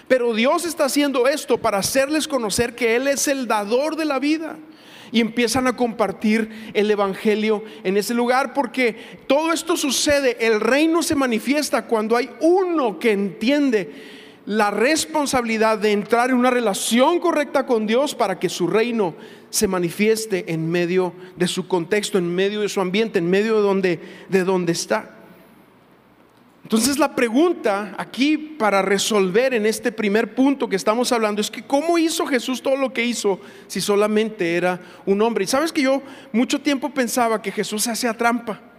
Pero 0.08 0.34
Dios 0.34 0.64
está 0.64 0.84
haciendo 0.84 1.26
esto 1.26 1.58
para 1.58 1.78
hacerles 1.78 2.28
conocer 2.28 2.74
que 2.74 2.96
Él 2.96 3.08
es 3.08 3.28
el 3.28 3.46
dador 3.46 3.96
de 3.96 4.04
la 4.04 4.18
vida. 4.18 4.58
Y 5.10 5.20
empiezan 5.20 5.66
a 5.66 5.76
compartir 5.76 6.70
el 6.72 6.90
Evangelio 6.90 7.62
en 7.84 7.98
ese 7.98 8.14
lugar 8.14 8.54
porque 8.54 8.96
todo 9.26 9.52
esto 9.52 9.76
sucede, 9.76 10.38
el 10.46 10.58
reino 10.58 11.02
se 11.02 11.14
manifiesta 11.14 11.86
cuando 11.86 12.16
hay 12.16 12.30
uno 12.40 12.98
que 12.98 13.12
entiende 13.12 13.90
la 14.46 14.70
responsabilidad 14.70 15.78
de 15.78 15.92
entrar 15.92 16.30
en 16.30 16.36
una 16.36 16.50
relación 16.50 17.20
correcta 17.20 17.66
con 17.66 17.86
Dios 17.86 18.14
para 18.14 18.38
que 18.38 18.48
su 18.48 18.66
reino 18.66 19.14
se 19.50 19.68
manifieste 19.68 20.52
en 20.52 20.70
medio 20.70 21.12
de 21.36 21.46
su 21.46 21.68
contexto, 21.68 22.18
en 22.18 22.34
medio 22.34 22.62
de 22.62 22.68
su 22.68 22.80
ambiente, 22.80 23.18
en 23.18 23.30
medio 23.30 23.56
de 23.56 23.62
donde, 23.62 24.00
de 24.28 24.44
donde 24.44 24.72
está. 24.72 25.11
Entonces 26.72 26.98
la 26.98 27.14
pregunta 27.14 27.94
aquí 27.98 28.38
para 28.38 28.80
resolver 28.80 29.52
en 29.52 29.66
este 29.66 29.92
primer 29.92 30.34
punto 30.34 30.70
que 30.70 30.76
estamos 30.76 31.12
hablando 31.12 31.42
es 31.42 31.50
que 31.50 31.62
¿cómo 31.62 31.98
hizo 31.98 32.24
Jesús 32.24 32.62
todo 32.62 32.76
lo 32.76 32.94
que 32.94 33.04
hizo 33.04 33.38
si 33.66 33.82
solamente 33.82 34.56
era 34.56 34.80
un 35.04 35.20
hombre? 35.20 35.44
Y 35.44 35.48
sabes 35.48 35.70
que 35.70 35.82
yo 35.82 36.00
mucho 36.32 36.62
tiempo 36.62 36.88
pensaba 36.88 37.42
que 37.42 37.52
Jesús 37.52 37.86
hacía 37.88 38.14
trampa. 38.14 38.71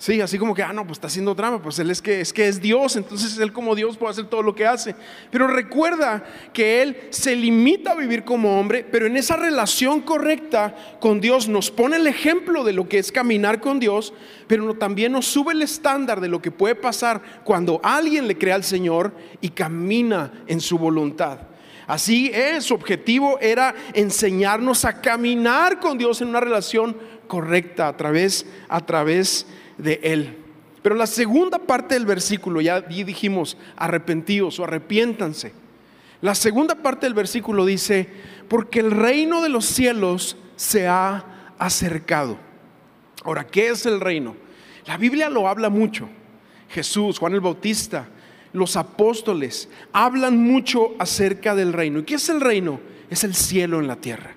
Sí, 0.00 0.18
así 0.22 0.38
como 0.38 0.54
que, 0.54 0.62
ah, 0.62 0.72
no, 0.72 0.86
pues 0.86 0.96
está 0.96 1.08
haciendo 1.08 1.34
drama, 1.34 1.60
pues 1.60 1.78
él 1.78 1.90
es 1.90 2.00
que, 2.00 2.22
es 2.22 2.32
que 2.32 2.48
es 2.48 2.58
Dios, 2.58 2.96
entonces 2.96 3.36
él 3.36 3.52
como 3.52 3.74
Dios 3.74 3.98
puede 3.98 4.12
hacer 4.12 4.24
todo 4.28 4.40
lo 4.40 4.54
que 4.54 4.66
hace. 4.66 4.94
Pero 5.30 5.46
recuerda 5.46 6.24
que 6.54 6.80
él 6.80 6.96
se 7.10 7.36
limita 7.36 7.92
a 7.92 7.96
vivir 7.96 8.24
como 8.24 8.58
hombre, 8.58 8.82
pero 8.82 9.04
en 9.04 9.18
esa 9.18 9.36
relación 9.36 10.00
correcta 10.00 10.74
con 11.00 11.20
Dios 11.20 11.48
nos 11.48 11.70
pone 11.70 11.96
el 11.96 12.06
ejemplo 12.06 12.64
de 12.64 12.72
lo 12.72 12.88
que 12.88 12.96
es 12.96 13.12
caminar 13.12 13.60
con 13.60 13.78
Dios, 13.78 14.14
pero 14.46 14.72
también 14.72 15.12
nos 15.12 15.26
sube 15.26 15.52
el 15.52 15.60
estándar 15.60 16.22
de 16.22 16.28
lo 16.28 16.40
que 16.40 16.50
puede 16.50 16.76
pasar 16.76 17.20
cuando 17.44 17.78
alguien 17.82 18.26
le 18.26 18.38
crea 18.38 18.54
al 18.54 18.64
Señor 18.64 19.12
y 19.42 19.50
camina 19.50 20.32
en 20.46 20.62
su 20.62 20.78
voluntad. 20.78 21.40
Así 21.86 22.30
es, 22.32 22.64
su 22.64 22.72
objetivo 22.72 23.38
era 23.38 23.74
enseñarnos 23.92 24.86
a 24.86 25.02
caminar 25.02 25.78
con 25.78 25.98
Dios 25.98 26.22
en 26.22 26.28
una 26.28 26.40
relación 26.40 26.96
correcta 27.26 27.86
a 27.86 27.96
través, 27.98 28.46
a 28.66 28.80
través 28.86 29.46
Él. 30.02 30.36
Pero 30.82 30.94
la 30.94 31.06
segunda 31.06 31.58
parte 31.58 31.94
del 31.94 32.06
versículo, 32.06 32.60
ya 32.60 32.80
dijimos, 32.80 33.56
arrepentidos 33.76 34.58
o 34.58 34.64
arrepiéntanse. 34.64 35.52
La 36.22 36.34
segunda 36.34 36.74
parte 36.74 37.06
del 37.06 37.14
versículo 37.14 37.64
dice, 37.64 38.08
porque 38.48 38.80
el 38.80 38.90
reino 38.90 39.42
de 39.42 39.48
los 39.48 39.64
cielos 39.66 40.36
se 40.56 40.86
ha 40.86 41.52
acercado. 41.58 42.38
Ahora, 43.24 43.46
¿qué 43.46 43.68
es 43.68 43.86
el 43.86 44.00
reino? 44.00 44.36
La 44.86 44.96
Biblia 44.96 45.28
lo 45.28 45.48
habla 45.48 45.68
mucho. 45.68 46.08
Jesús, 46.68 47.18
Juan 47.18 47.34
el 47.34 47.40
Bautista, 47.40 48.08
los 48.52 48.76
apóstoles 48.76 49.68
hablan 49.92 50.38
mucho 50.38 50.94
acerca 50.98 51.54
del 51.54 51.72
reino. 51.72 52.00
¿Y 52.00 52.04
qué 52.04 52.14
es 52.14 52.28
el 52.28 52.40
reino? 52.40 52.80
Es 53.10 53.24
el 53.24 53.34
cielo 53.34 53.80
en 53.80 53.86
la 53.86 53.96
tierra. 53.96 54.34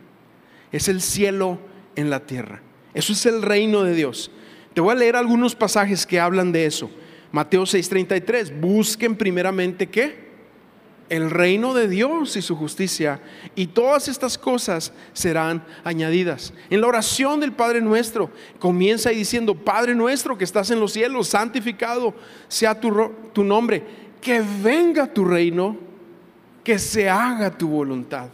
Es 0.71 0.87
el 0.87 1.01
cielo 1.01 1.59
en 1.95 2.09
la 2.09 2.21
tierra. 2.21 2.61
Eso 2.93 3.13
es 3.13 3.25
el 3.25 3.41
reino 3.41 3.83
de 3.83 3.93
Dios. 3.93 4.31
Te 4.73 4.81
voy 4.81 4.91
a 4.91 4.95
leer 4.95 5.15
algunos 5.15 5.55
pasajes 5.55 6.05
que 6.05 6.19
hablan 6.19 6.51
de 6.51 6.65
eso. 6.65 6.89
Mateo 7.31 7.63
6:33, 7.63 8.59
busquen 8.59 9.15
primeramente 9.15 9.87
qué? 9.87 10.23
El 11.09 11.29
reino 11.29 11.73
de 11.73 11.87
Dios 11.87 12.35
y 12.37 12.41
su 12.41 12.55
justicia, 12.55 13.19
y 13.55 13.67
todas 13.67 14.07
estas 14.07 14.37
cosas 14.37 14.93
serán 15.13 15.63
añadidas. 15.83 16.53
En 16.69 16.81
la 16.81 16.87
oración 16.87 17.39
del 17.39 17.51
Padre 17.51 17.81
nuestro, 17.81 18.31
comienza 18.57 19.09
diciendo, 19.09 19.53
Padre 19.53 19.93
nuestro 19.95 20.37
que 20.37 20.43
estás 20.43 20.71
en 20.71 20.79
los 20.79 20.93
cielos, 20.93 21.27
santificado 21.27 22.15
sea 22.47 22.79
tu, 22.79 23.11
tu 23.33 23.43
nombre, 23.43 23.83
que 24.21 24.41
venga 24.63 25.05
tu 25.05 25.25
reino, 25.25 25.77
que 26.63 26.79
se 26.79 27.09
haga 27.09 27.55
tu 27.55 27.67
voluntad, 27.67 28.29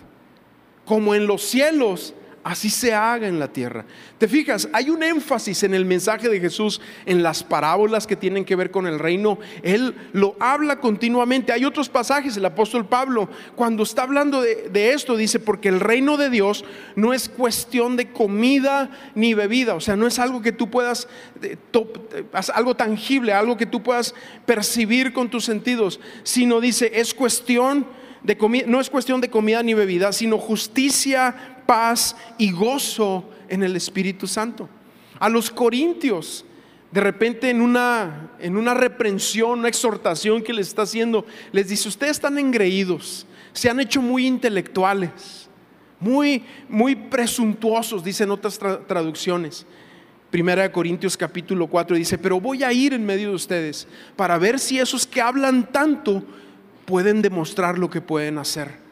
como 0.86 1.16
en 1.16 1.26
los 1.26 1.42
cielos, 1.42 2.14
así 2.50 2.72
se 2.72 2.96
haga 2.96 3.28
en 3.28 3.38
la 3.38 3.54
tierra. 3.54 3.86
Te 4.18 4.28
fijas, 4.28 4.68
hay 4.74 4.90
un 4.90 5.04
énfasis 5.04 5.62
en 5.62 5.76
el 5.76 5.86
mensaje 5.86 6.30
de 6.30 6.40
Jesús, 6.40 6.82
en 7.06 7.22
las 7.22 7.44
parábolas 7.44 8.08
que 8.08 8.16
tienen 8.16 8.44
que 8.44 8.56
ver 8.56 8.72
con 8.72 8.88
el 8.88 8.98
reino. 8.98 9.38
Él 9.62 9.94
lo 10.14 10.36
habla 10.40 10.80
continuamente. 10.80 11.54
Hay 11.54 11.64
otros 11.64 11.90
pasajes, 11.90 12.36
el 12.38 12.46
apóstol 12.46 12.88
Pablo, 12.88 13.30
cuando 13.56 13.84
está 13.84 14.02
hablando 14.02 14.42
de, 14.42 14.92
esto, 14.94 15.16
dice, 15.16 15.40
porque 15.40 15.70
el 15.70 15.80
reino 15.80 16.18
de 16.18 16.32
Dios 16.32 16.66
no 16.96 17.14
es 17.14 17.30
cuestión 17.30 17.96
de 17.96 18.12
comida 18.12 18.90
ni 19.14 19.36
bebida, 19.36 19.76
o 19.76 19.80
sea, 19.80 19.96
no 19.96 20.08
es 20.08 20.18
algo 20.18 20.42
que 20.42 20.52
tú 20.52 20.72
puedas, 20.72 21.08
eh, 21.44 21.56
eh, 21.74 22.24
algo 22.56 22.76
tangible, 22.76 23.32
algo 23.32 23.58
que 23.58 23.68
tú 23.68 23.84
puedas 23.84 24.16
percibir 24.48 25.14
con 25.14 25.30
tus 25.30 25.46
sentidos, 25.46 26.00
sino 26.24 26.60
dice, 26.60 26.92
es 26.96 27.14
cuestión 27.14 27.86
de 28.24 28.66
no 28.68 28.82
es 28.82 28.90
cuestión 28.90 29.22
de 29.22 29.30
comida 29.30 29.64
ni 29.64 29.74
bebida, 29.74 30.12
sino 30.12 30.38
justicia, 30.38 31.59
paz 31.70 32.16
y 32.40 32.50
gozo 32.50 33.30
en 33.48 33.62
el 33.62 33.76
Espíritu 33.76 34.26
Santo. 34.26 34.68
A 35.20 35.30
los 35.30 35.52
corintios, 35.52 36.44
de 36.92 37.00
repente 37.00 37.52
en 37.52 37.62
una, 37.62 38.32
en 38.40 38.58
una 38.58 38.74
reprensión, 38.74 39.60
una 39.60 39.68
exhortación 39.68 40.42
que 40.42 40.52
les 40.52 40.70
está 40.70 40.82
haciendo, 40.82 41.28
les 41.52 41.70
dice, 41.70 41.88
ustedes 41.88 42.14
están 42.14 42.40
engreídos, 42.40 43.28
se 43.54 43.70
han 43.70 43.80
hecho 43.80 44.02
muy 44.02 44.26
intelectuales, 44.26 45.48
muy, 46.00 46.44
muy 46.68 46.96
presuntuosos, 46.96 48.04
dicen 48.04 48.32
otras 48.32 48.58
traducciones. 48.88 49.68
Primera 50.32 50.64
de 50.64 50.72
Corintios 50.72 51.16
capítulo 51.16 51.68
4 51.68 51.98
dice, 51.98 52.18
pero 52.18 52.42
voy 52.42 52.64
a 52.64 52.74
ir 52.74 52.94
en 52.94 53.06
medio 53.06 53.30
de 53.30 53.36
ustedes 53.36 53.88
para 54.16 54.40
ver 54.40 54.58
si 54.58 54.80
esos 54.80 55.06
que 55.06 55.22
hablan 55.22 55.72
tanto 55.72 56.24
pueden 56.86 57.22
demostrar 57.22 57.78
lo 57.78 57.92
que 57.92 58.02
pueden 58.02 58.40
hacer. 58.40 58.89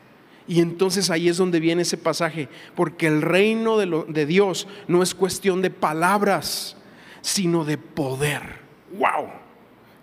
Y 0.47 0.61
entonces 0.61 1.09
ahí 1.09 1.27
es 1.27 1.37
donde 1.37 1.59
viene 1.59 1.81
ese 1.81 1.97
pasaje, 1.97 2.47
porque 2.73 3.07
el 3.07 3.21
reino 3.21 3.77
de, 3.77 4.25
Dios 4.25 4.67
no 4.87 5.03
es 5.03 5.13
cuestión 5.13 5.61
de 5.61 5.69
palabras, 5.69 6.77
sino 7.21 7.65
de 7.65 7.77
poder. 7.77 8.59
¡Wow! 8.97 9.27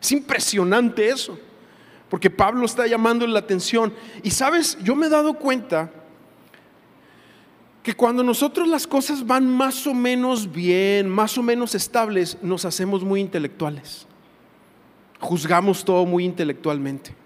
Es 0.02 0.12
impresionante 0.12 1.08
eso, 1.08 1.38
porque 2.10 2.28
Pablo 2.28 2.66
está 2.66 2.86
llamando 2.86 3.26
la 3.26 3.38
atención. 3.38 3.94
Y 4.22 4.30
sabes, 4.30 4.76
yo 4.82 4.94
me 4.94 5.06
he 5.06 5.10
dado 5.10 5.32
cuenta 5.34 5.90
que 7.82 7.94
cuando 7.94 8.22
nosotros 8.22 8.68
las 8.68 8.86
cosas 8.86 9.26
van 9.26 9.48
más 9.48 9.86
o 9.86 9.94
menos 9.94 10.52
bien, 10.52 11.08
más 11.08 11.38
o 11.38 11.42
menos 11.42 11.74
estables, 11.74 12.36
nos 12.42 12.66
hacemos 12.66 13.02
muy 13.02 13.20
intelectuales. 13.20 14.06
Juzgamos 15.20 15.84
todo 15.86 16.04
muy 16.04 16.24
intelectualmente. 16.24 17.24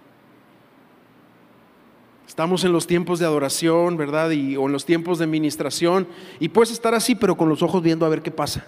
Estamos 2.28 2.62
en 2.62 2.72
los 2.72 2.86
tiempos 2.86 3.18
de 3.18 3.24
adoración, 3.24 3.96
¿verdad? 3.96 4.30
Y, 4.30 4.54
o 4.56 4.66
en 4.66 4.72
los 4.72 4.84
tiempos 4.84 5.18
de 5.18 5.24
administración. 5.24 6.06
Y 6.38 6.50
puedes 6.50 6.70
estar 6.70 6.94
así, 6.94 7.14
pero 7.14 7.38
con 7.38 7.48
los 7.48 7.62
ojos 7.62 7.82
viendo 7.82 8.04
a 8.04 8.10
ver 8.10 8.20
qué 8.20 8.30
pasa. 8.30 8.66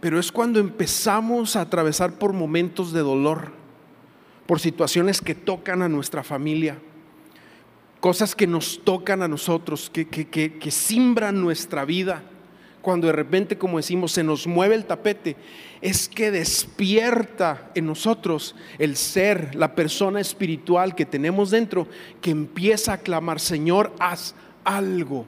Pero 0.00 0.20
es 0.20 0.30
cuando 0.30 0.60
empezamos 0.60 1.56
a 1.56 1.62
atravesar 1.62 2.12
por 2.12 2.32
momentos 2.32 2.92
de 2.92 3.00
dolor, 3.00 3.50
por 4.46 4.60
situaciones 4.60 5.20
que 5.20 5.34
tocan 5.34 5.82
a 5.82 5.88
nuestra 5.88 6.22
familia, 6.22 6.78
cosas 7.98 8.36
que 8.36 8.46
nos 8.46 8.84
tocan 8.84 9.20
a 9.22 9.28
nosotros, 9.28 9.90
que, 9.90 10.06
que, 10.06 10.28
que, 10.28 10.58
que 10.58 10.70
simbran 10.70 11.40
nuestra 11.40 11.84
vida 11.84 12.22
cuando 12.86 13.08
de 13.08 13.14
repente, 13.14 13.58
como 13.58 13.78
decimos, 13.78 14.12
se 14.12 14.22
nos 14.22 14.46
mueve 14.46 14.76
el 14.76 14.84
tapete, 14.84 15.34
es 15.80 16.08
que 16.08 16.30
despierta 16.30 17.72
en 17.74 17.84
nosotros 17.84 18.54
el 18.78 18.94
ser, 18.94 19.56
la 19.56 19.74
persona 19.74 20.20
espiritual 20.20 20.94
que 20.94 21.04
tenemos 21.04 21.50
dentro, 21.50 21.88
que 22.20 22.30
empieza 22.30 22.92
a 22.92 22.98
clamar, 22.98 23.40
Señor, 23.40 23.92
haz 23.98 24.36
algo 24.62 25.26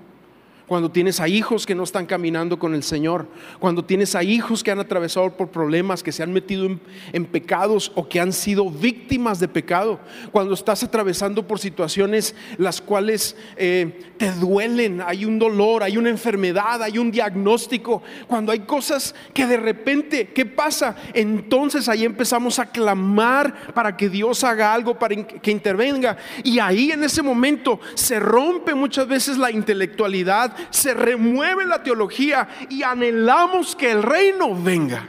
cuando 0.68 0.90
tienes 0.90 1.18
a 1.18 1.28
hijos 1.28 1.66
que 1.66 1.74
no 1.74 1.82
están 1.82 2.06
caminando 2.06 2.58
con 2.58 2.74
el 2.74 2.82
Señor, 2.82 3.26
cuando 3.58 3.84
tienes 3.84 4.14
a 4.14 4.22
hijos 4.22 4.62
que 4.62 4.70
han 4.70 4.78
atravesado 4.78 5.34
por 5.36 5.48
problemas, 5.48 6.02
que 6.02 6.12
se 6.12 6.22
han 6.22 6.32
metido 6.32 6.68
en, 7.12 7.24
pecados 7.24 7.90
o 7.94 8.08
que 8.08 8.20
han 8.20 8.32
sido 8.32 8.70
víctimas 8.70 9.40
de 9.40 9.48
pecado, 9.48 9.98
cuando 10.30 10.54
estás 10.54 10.82
atravesando 10.82 11.46
por 11.46 11.58
situaciones 11.58 12.34
las 12.58 12.80
cuales 12.80 13.34
eh, 13.56 14.12
te 14.18 14.30
duelen, 14.32 15.02
hay 15.04 15.24
un 15.24 15.38
dolor, 15.38 15.82
hay 15.82 15.96
una 15.96 16.10
enfermedad, 16.10 16.82
hay 16.82 16.98
un 16.98 17.10
diagnóstico, 17.10 18.02
cuando 18.26 18.52
hay 18.52 18.60
cosas 18.60 19.14
que 19.32 19.46
de 19.46 19.56
repente, 19.56 20.28
¿qué 20.34 20.44
pasa? 20.44 20.96
Entonces 21.14 21.88
ahí 21.88 22.04
empezamos 22.04 22.58
a 22.58 22.66
clamar 22.66 23.72
para 23.72 23.96
que 23.96 24.10
Dios 24.10 24.44
haga 24.44 24.74
algo, 24.74 24.98
para 24.98 25.16
que 25.16 25.50
intervenga. 25.50 26.18
Y 26.44 26.58
ahí 26.58 26.90
en 26.90 27.04
ese 27.04 27.22
momento 27.22 27.80
se 27.94 28.20
rompe 28.20 28.74
muchas 28.74 29.08
veces 29.08 29.38
la 29.38 29.50
intelectualidad, 29.50 30.54
se 30.70 30.94
remueve 30.94 31.66
la 31.66 31.82
teología 31.82 32.48
y 32.68 32.82
anhelamos 32.82 33.74
que 33.74 33.90
el 33.90 34.02
reino 34.02 34.54
venga. 34.54 35.08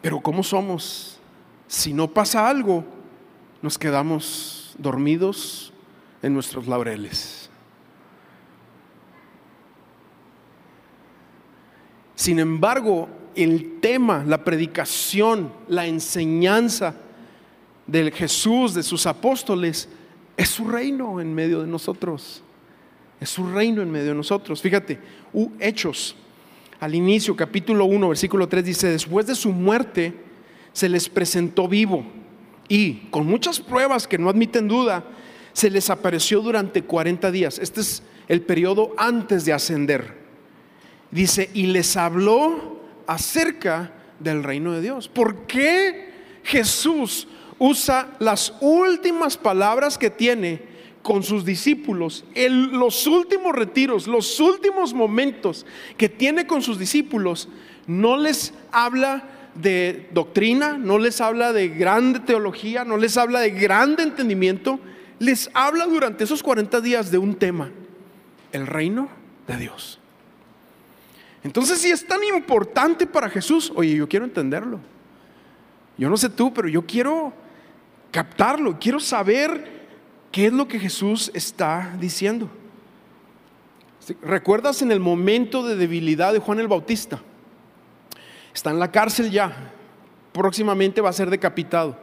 Pero 0.00 0.20
¿cómo 0.20 0.42
somos? 0.42 1.18
Si 1.66 1.92
no 1.92 2.08
pasa 2.08 2.48
algo, 2.48 2.84
nos 3.62 3.78
quedamos 3.78 4.74
dormidos 4.78 5.72
en 6.22 6.34
nuestros 6.34 6.66
laureles. 6.66 7.48
Sin 12.14 12.38
embargo, 12.38 13.08
el 13.34 13.80
tema, 13.80 14.24
la 14.26 14.44
predicación, 14.44 15.52
la 15.68 15.86
enseñanza 15.86 16.94
del 17.86 18.12
Jesús, 18.12 18.74
de 18.74 18.82
sus 18.82 19.06
apóstoles, 19.06 19.88
es 20.36 20.48
su 20.48 20.66
reino 20.68 21.20
en 21.20 21.34
medio 21.34 21.60
de 21.60 21.66
nosotros. 21.66 22.42
Es 23.20 23.30
su 23.30 23.46
reino 23.46 23.82
en 23.82 23.90
medio 23.90 24.08
de 24.08 24.14
nosotros. 24.14 24.60
Fíjate, 24.60 24.98
Hechos, 25.60 26.16
al 26.80 26.94
inicio, 26.94 27.36
capítulo 27.36 27.84
1, 27.84 28.08
versículo 28.08 28.48
3 28.48 28.64
dice, 28.64 28.88
después 28.88 29.26
de 29.26 29.34
su 29.34 29.50
muerte 29.52 30.14
se 30.72 30.88
les 30.88 31.08
presentó 31.08 31.68
vivo 31.68 32.04
y 32.68 32.94
con 33.10 33.26
muchas 33.26 33.60
pruebas 33.60 34.06
que 34.08 34.18
no 34.18 34.28
admiten 34.28 34.68
duda, 34.68 35.04
se 35.52 35.70
les 35.70 35.90
apareció 35.90 36.40
durante 36.40 36.82
40 36.82 37.30
días. 37.30 37.58
Este 37.58 37.80
es 37.80 38.02
el 38.28 38.42
periodo 38.42 38.92
antes 38.96 39.44
de 39.44 39.52
ascender. 39.52 40.24
Dice, 41.10 41.50
y 41.54 41.66
les 41.66 41.96
habló 41.96 42.80
acerca 43.06 43.92
del 44.18 44.42
reino 44.42 44.72
de 44.72 44.80
Dios. 44.80 45.08
¿Por 45.08 45.46
qué 45.46 46.12
Jesús 46.42 47.28
usa 47.58 48.08
las 48.18 48.54
últimas 48.60 49.36
palabras 49.36 49.98
que 49.98 50.10
tiene 50.10 50.74
con 51.02 51.22
sus 51.22 51.44
discípulos, 51.44 52.24
en 52.34 52.78
los 52.78 53.06
últimos 53.06 53.54
retiros, 53.54 54.06
los 54.06 54.40
últimos 54.40 54.94
momentos 54.94 55.66
que 55.98 56.08
tiene 56.08 56.46
con 56.46 56.62
sus 56.62 56.78
discípulos, 56.78 57.48
no 57.86 58.16
les 58.16 58.54
habla 58.72 59.24
de 59.54 60.08
doctrina, 60.12 60.78
no 60.78 60.98
les 60.98 61.20
habla 61.20 61.52
de 61.52 61.68
grande 61.68 62.20
teología, 62.20 62.84
no 62.84 62.96
les 62.96 63.18
habla 63.18 63.40
de 63.40 63.50
grande 63.50 64.02
entendimiento, 64.02 64.80
les 65.18 65.50
habla 65.52 65.86
durante 65.86 66.24
esos 66.24 66.42
40 66.42 66.80
días 66.80 67.10
de 67.10 67.18
un 67.18 67.34
tema, 67.34 67.70
el 68.52 68.66
reino 68.66 69.10
de 69.46 69.58
Dios. 69.58 70.00
Entonces, 71.42 71.80
si 71.80 71.90
es 71.90 72.06
tan 72.06 72.24
importante 72.24 73.06
para 73.06 73.28
Jesús, 73.28 73.70
oye, 73.76 73.94
yo 73.94 74.08
quiero 74.08 74.24
entenderlo. 74.24 74.80
Yo 75.98 76.08
no 76.08 76.16
sé 76.16 76.30
tú, 76.30 76.52
pero 76.54 76.66
yo 76.66 76.86
quiero 76.86 77.43
captarlo, 78.14 78.78
quiero 78.78 79.00
saber 79.00 79.88
qué 80.30 80.46
es 80.46 80.52
lo 80.52 80.68
que 80.68 80.78
Jesús 80.78 81.32
está 81.34 81.96
diciendo. 81.98 82.48
¿Recuerdas 84.22 84.82
en 84.82 84.92
el 84.92 85.00
momento 85.00 85.66
de 85.66 85.74
debilidad 85.74 86.32
de 86.32 86.38
Juan 86.38 86.60
el 86.60 86.68
Bautista? 86.68 87.20
Está 88.54 88.70
en 88.70 88.78
la 88.78 88.92
cárcel 88.92 89.32
ya, 89.32 89.72
próximamente 90.32 91.00
va 91.00 91.10
a 91.10 91.12
ser 91.12 91.28
decapitado. 91.28 91.98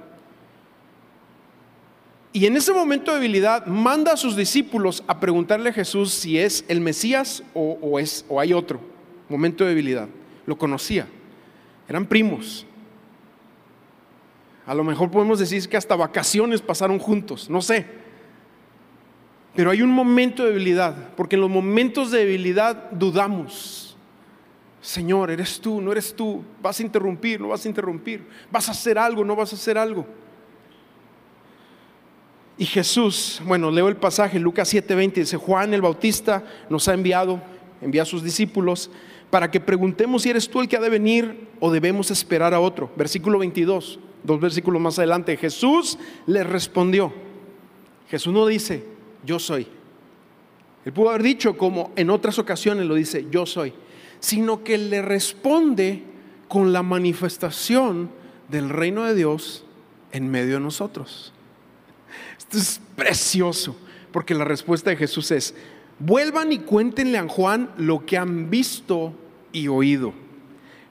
Y 2.33 2.45
en 2.45 2.57
ese 2.57 2.73
momento 2.73 3.11
de 3.11 3.19
debilidad 3.19 3.65
manda 3.65 4.11
a 4.11 4.17
sus 4.17 4.35
discípulos 4.35 5.05
a 5.07 5.17
preguntarle 5.21 5.69
a 5.69 5.73
Jesús 5.73 6.11
si 6.11 6.37
es 6.37 6.65
el 6.67 6.81
Mesías 6.81 7.41
o, 7.53 7.99
es, 7.99 8.25
o 8.27 8.41
hay 8.41 8.51
otro 8.51 8.81
momento 9.29 9.63
de 9.63 9.69
debilidad. 9.69 10.09
Lo 10.45 10.57
conocía. 10.57 11.07
eran 11.87 12.05
primos. 12.05 12.65
A 14.65 14.75
lo 14.75 14.83
mejor 14.83 15.09
podemos 15.09 15.39
decir 15.39 15.67
que 15.67 15.77
hasta 15.77 15.95
vacaciones 15.95 16.61
pasaron 16.61 16.99
juntos, 16.99 17.49
no 17.49 17.61
sé. 17.61 17.85
Pero 19.55 19.71
hay 19.71 19.81
un 19.81 19.89
momento 19.89 20.43
de 20.43 20.49
debilidad, 20.49 21.09
porque 21.15 21.35
en 21.35 21.41
los 21.41 21.49
momentos 21.49 22.11
de 22.11 22.19
debilidad 22.19 22.91
dudamos. 22.91 23.97
Señor, 24.81 25.29
eres 25.29 25.59
tú, 25.59 25.81
no 25.81 25.91
eres 25.91 26.15
tú, 26.15 26.43
vas 26.61 26.79
a 26.79 26.83
interrumpir, 26.83 27.39
no 27.41 27.49
vas 27.49 27.65
a 27.65 27.67
interrumpir, 27.67 28.23
vas 28.51 28.67
a 28.69 28.71
hacer 28.71 28.97
algo, 28.97 29.23
no 29.25 29.35
vas 29.35 29.51
a 29.51 29.55
hacer 29.55 29.77
algo. 29.77 30.05
Y 32.57 32.65
Jesús, 32.65 33.41
bueno, 33.45 33.71
leo 33.71 33.89
el 33.89 33.97
pasaje, 33.97 34.39
Lucas 34.39 34.73
7:20, 34.73 35.13
dice, 35.13 35.37
Juan 35.37 35.73
el 35.73 35.81
Bautista 35.81 36.43
nos 36.69 36.87
ha 36.87 36.93
enviado, 36.93 37.41
envía 37.81 38.03
a 38.03 38.05
sus 38.05 38.23
discípulos, 38.23 38.89
para 39.29 39.49
que 39.49 39.59
preguntemos 39.59 40.23
si 40.23 40.29
eres 40.29 40.49
tú 40.49 40.61
el 40.61 40.67
que 40.67 40.77
ha 40.77 40.81
de 40.81 40.89
venir 40.89 41.47
o 41.59 41.71
debemos 41.71 42.11
esperar 42.11 42.53
a 42.53 42.59
otro. 42.59 42.91
Versículo 42.95 43.39
22 43.39 43.99
dos 44.23 44.39
versículos 44.39 44.81
más 44.81 44.97
adelante, 44.99 45.37
Jesús 45.37 45.97
le 46.25 46.43
respondió. 46.43 47.13
Jesús 48.09 48.33
no 48.33 48.45
dice, 48.45 48.83
yo 49.25 49.39
soy. 49.39 49.67
Él 50.83 50.93
pudo 50.93 51.09
haber 51.09 51.23
dicho, 51.23 51.57
como 51.57 51.91
en 51.95 52.09
otras 52.09 52.39
ocasiones 52.39 52.85
lo 52.85 52.95
dice, 52.95 53.27
yo 53.31 53.45
soy, 53.45 53.73
sino 54.19 54.63
que 54.63 54.77
le 54.77 55.01
responde 55.01 56.03
con 56.47 56.73
la 56.73 56.83
manifestación 56.83 58.09
del 58.49 58.69
reino 58.69 59.05
de 59.05 59.15
Dios 59.15 59.63
en 60.11 60.29
medio 60.29 60.55
de 60.55 60.59
nosotros. 60.59 61.33
Esto 62.37 62.57
es 62.57 62.81
precioso, 62.95 63.75
porque 64.11 64.33
la 64.33 64.43
respuesta 64.43 64.89
de 64.89 64.97
Jesús 64.97 65.31
es, 65.31 65.55
vuelvan 65.99 66.51
y 66.51 66.59
cuéntenle 66.59 67.17
a 67.17 67.27
Juan 67.27 67.71
lo 67.77 68.05
que 68.05 68.17
han 68.17 68.49
visto 68.49 69.13
y 69.53 69.67
oído. 69.67 70.13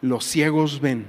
Los 0.00 0.24
ciegos 0.24 0.80
ven, 0.80 1.06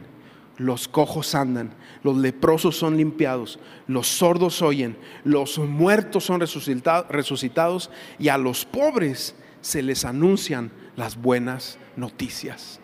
los 0.62 0.88
cojos 0.88 1.34
andan, 1.34 1.74
los 2.04 2.18
leprosos 2.18 2.78
son 2.78 2.96
limpiados, 2.96 3.60
los 3.88 4.08
sordos 4.08 4.62
oyen, 4.62 4.96
los 5.24 5.58
muertos 5.58 6.26
son 6.26 6.40
resucitados 6.40 7.90
y 8.20 8.30
a 8.30 8.38
los 8.38 8.66
pobres 8.66 9.36
se 9.62 9.82
les 9.82 10.06
anuncian 10.06 10.72
las 10.96 11.20
buenas 11.20 11.80
noticias. 11.96 12.80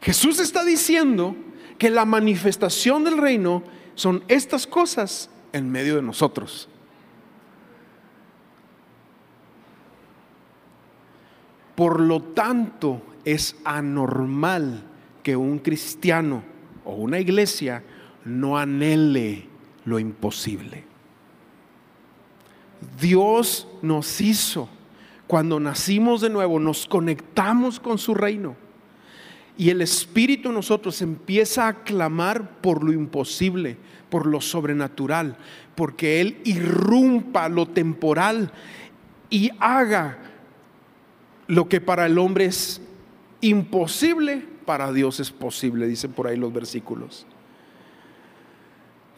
Jesús 0.00 0.38
está 0.38 0.64
diciendo 0.64 1.34
que 1.78 1.90
la 1.90 2.04
manifestación 2.04 3.02
del 3.02 3.18
reino 3.18 3.64
son 3.96 4.22
estas 4.28 4.68
cosas 4.68 5.30
en 5.52 5.68
medio 5.68 5.96
de 5.96 6.02
nosotros. 6.02 6.68
Por 11.74 12.00
lo 12.00 12.22
tanto, 12.22 13.02
es 13.24 13.56
anormal 13.64 14.91
que 15.22 15.36
un 15.36 15.58
cristiano 15.58 16.42
o 16.84 16.94
una 16.94 17.18
iglesia 17.18 17.82
no 18.24 18.58
anhele 18.58 19.46
lo 19.84 19.98
imposible. 19.98 20.84
Dios 23.00 23.68
nos 23.80 24.20
hizo, 24.20 24.68
cuando 25.26 25.60
nacimos 25.60 26.20
de 26.20 26.30
nuevo, 26.30 26.58
nos 26.58 26.86
conectamos 26.86 27.78
con 27.78 27.98
su 27.98 28.14
reino. 28.14 28.56
Y 29.56 29.70
el 29.70 29.82
Espíritu 29.82 30.48
en 30.48 30.54
nosotros 30.54 31.02
empieza 31.02 31.68
a 31.68 31.84
clamar 31.84 32.60
por 32.60 32.82
lo 32.82 32.92
imposible, 32.92 33.76
por 34.08 34.26
lo 34.26 34.40
sobrenatural, 34.40 35.36
porque 35.74 36.20
Él 36.20 36.38
irrumpa 36.44 37.48
lo 37.48 37.66
temporal 37.66 38.50
y 39.30 39.50
haga 39.60 40.18
lo 41.46 41.68
que 41.68 41.80
para 41.80 42.06
el 42.06 42.18
hombre 42.18 42.46
es 42.46 42.80
imposible, 43.40 44.51
para 44.72 44.90
Dios 44.90 45.20
es 45.20 45.30
posible, 45.30 45.86
dicen 45.86 46.12
por 46.12 46.26
ahí 46.26 46.38
los 46.38 46.50
versículos. 46.50 47.26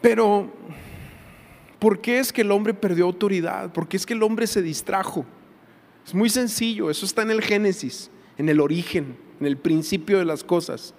Pero, 0.01 0.51
¿por 1.79 2.01
qué 2.01 2.19
es 2.19 2.33
que 2.33 2.41
el 2.41 2.51
hombre 2.51 2.73
perdió 2.73 3.05
autoridad? 3.05 3.71
¿Por 3.71 3.87
qué 3.87 3.95
es 3.95 4.05
que 4.05 4.15
el 4.15 4.23
hombre 4.23 4.47
se 4.47 4.61
distrajo? 4.61 5.25
Es 6.05 6.13
muy 6.13 6.29
sencillo, 6.29 6.89
eso 6.89 7.05
está 7.05 7.21
en 7.21 7.31
el 7.31 7.41
Génesis, 7.41 8.11
en 8.37 8.49
el 8.49 8.59
origen, 8.59 9.15
en 9.39 9.47
el 9.47 9.55
principio 9.55 10.19
de 10.19 10.25
las 10.25 10.43
cosas. 10.43 10.93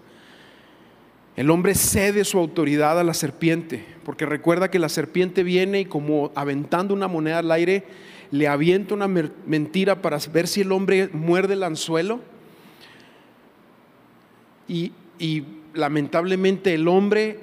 El 1.37 1.51
hombre 1.51 1.75
cede 1.75 2.25
su 2.25 2.38
autoridad 2.38 2.99
a 2.99 3.05
la 3.05 3.12
serpiente, 3.12 3.85
porque 4.07 4.25
recuerda 4.25 4.71
que 4.71 4.79
la 4.79 4.88
serpiente 4.88 5.42
viene 5.42 5.81
y 5.81 5.85
como 5.85 6.33
aventando 6.35 6.95
una 6.95 7.09
moneda 7.09 7.40
al 7.40 7.53
aire, 7.53 7.85
le 8.31 8.49
avienta 8.49 8.95
una 8.95 9.07
mentira 9.07 10.01
para 10.01 10.16
ver 10.33 10.49
si 10.49 10.62
el 10.62 10.73
hombre 10.73 11.11
muerde 11.12 11.53
el 11.53 11.62
anzuelo 11.62 12.23
y, 14.68 14.92
lamentablemente 15.74 16.72
el 16.72 16.88
hombre 16.88 17.40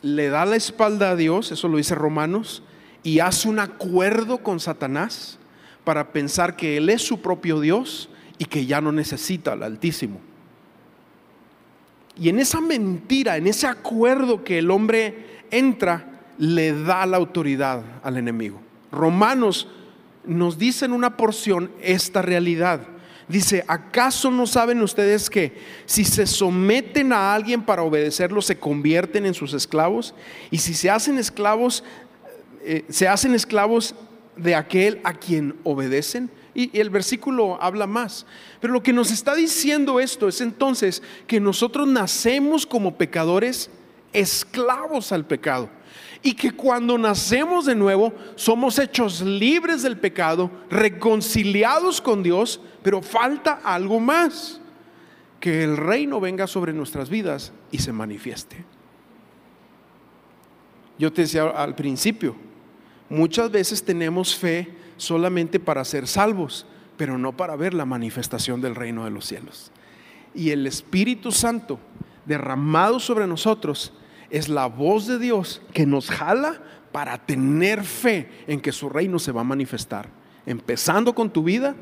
le 0.00 0.30
da 0.30 0.46
la 0.46 0.56
espalda 0.56 1.10
a 1.10 1.16
Dios, 1.16 1.52
eso 1.52 1.68
lo 1.68 1.76
dice 1.76 1.94
Romanos, 1.94 2.62
y 3.02 3.18
hace 3.18 3.48
un 3.48 3.58
acuerdo 3.58 4.38
con 4.38 4.60
Satanás 4.60 5.38
para 5.84 6.12
pensar 6.12 6.56
que 6.56 6.78
Él 6.78 6.88
es 6.88 7.02
su 7.02 7.20
propio 7.20 7.60
Dios 7.60 8.08
y 8.38 8.46
que 8.46 8.64
ya 8.64 8.80
no 8.80 8.92
necesita 8.92 9.52
al 9.52 9.62
Altísimo. 9.62 10.20
Y 12.18 12.28
en 12.28 12.38
esa 12.38 12.60
mentira, 12.60 13.36
en 13.36 13.46
ese 13.46 13.66
acuerdo 13.66 14.42
que 14.42 14.58
el 14.58 14.70
hombre 14.70 15.42
entra, 15.50 16.20
le 16.38 16.72
da 16.72 17.04
la 17.06 17.18
autoridad 17.18 17.82
al 18.02 18.16
enemigo. 18.16 18.60
Romanos 18.90 19.68
nos 20.24 20.58
dice 20.58 20.86
en 20.86 20.92
una 20.92 21.16
porción 21.16 21.70
esta 21.80 22.22
realidad. 22.22 22.80
Dice, 23.30 23.64
¿acaso 23.68 24.30
no 24.30 24.46
saben 24.46 24.82
ustedes 24.82 25.30
que 25.30 25.52
si 25.86 26.04
se 26.04 26.26
someten 26.26 27.12
a 27.12 27.32
alguien 27.32 27.62
para 27.62 27.82
obedecerlo, 27.82 28.42
se 28.42 28.58
convierten 28.58 29.24
en 29.24 29.34
sus 29.34 29.54
esclavos? 29.54 30.14
Y 30.50 30.58
si 30.58 30.74
se 30.74 30.90
hacen 30.90 31.16
esclavos, 31.16 31.84
eh, 32.64 32.84
se 32.88 33.06
hacen 33.06 33.34
esclavos 33.34 33.94
de 34.36 34.56
aquel 34.56 35.00
a 35.04 35.14
quien 35.14 35.54
obedecen. 35.62 36.28
Y, 36.54 36.76
y 36.76 36.80
el 36.80 36.90
versículo 36.90 37.62
habla 37.62 37.86
más. 37.86 38.26
Pero 38.60 38.72
lo 38.72 38.82
que 38.82 38.92
nos 38.92 39.12
está 39.12 39.36
diciendo 39.36 40.00
esto 40.00 40.26
es 40.26 40.40
entonces 40.40 41.00
que 41.28 41.38
nosotros 41.38 41.86
nacemos 41.86 42.66
como 42.66 42.98
pecadores 42.98 43.70
esclavos 44.12 45.12
al 45.12 45.24
pecado 45.24 45.70
y 46.22 46.34
que 46.34 46.52
cuando 46.52 46.98
nacemos 46.98 47.66
de 47.66 47.74
nuevo 47.74 48.12
somos 48.34 48.78
hechos 48.78 49.22
libres 49.22 49.82
del 49.82 49.98
pecado, 49.98 50.50
reconciliados 50.68 52.00
con 52.00 52.22
Dios, 52.22 52.60
pero 52.82 53.02
falta 53.02 53.60
algo 53.64 54.00
más, 54.00 54.60
que 55.40 55.64
el 55.64 55.76
reino 55.76 56.20
venga 56.20 56.46
sobre 56.46 56.72
nuestras 56.72 57.08
vidas 57.08 57.52
y 57.70 57.78
se 57.78 57.92
manifieste. 57.92 58.64
Yo 60.98 61.10
te 61.10 61.22
decía 61.22 61.44
al 61.44 61.74
principio, 61.74 62.36
muchas 63.08 63.50
veces 63.50 63.82
tenemos 63.82 64.36
fe 64.36 64.74
solamente 64.98 65.58
para 65.58 65.82
ser 65.86 66.06
salvos, 66.06 66.66
pero 66.98 67.16
no 67.16 67.34
para 67.34 67.56
ver 67.56 67.72
la 67.72 67.86
manifestación 67.86 68.60
del 68.60 68.74
reino 68.74 69.06
de 69.06 69.10
los 69.10 69.24
cielos. 69.24 69.72
Y 70.34 70.50
el 70.50 70.66
Espíritu 70.66 71.32
Santo 71.32 71.80
derramado 72.26 73.00
sobre 73.00 73.26
nosotros 73.26 73.94
es 74.30 74.48
la 74.48 74.66
voz 74.66 75.06
de 75.06 75.18
Dios 75.18 75.60
que 75.72 75.86
nos 75.86 76.10
jala 76.10 76.60
para 76.92 77.18
tener 77.18 77.84
fe 77.84 78.28
en 78.46 78.60
que 78.60 78.72
su 78.72 78.88
reino 78.88 79.18
se 79.18 79.32
va 79.32 79.42
a 79.42 79.44
manifestar, 79.44 80.08
empezando 80.46 81.14
con 81.14 81.30
tu 81.30 81.42
vida 81.42 81.74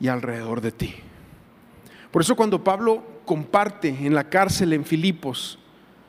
y 0.00 0.08
alrededor 0.08 0.60
de 0.60 0.72
ti. 0.72 0.94
Por 2.10 2.22
eso 2.22 2.36
cuando 2.36 2.62
Pablo 2.62 3.02
comparte 3.24 3.88
en 3.88 4.14
la 4.14 4.28
cárcel 4.28 4.72
en 4.72 4.84
Filipos 4.84 5.58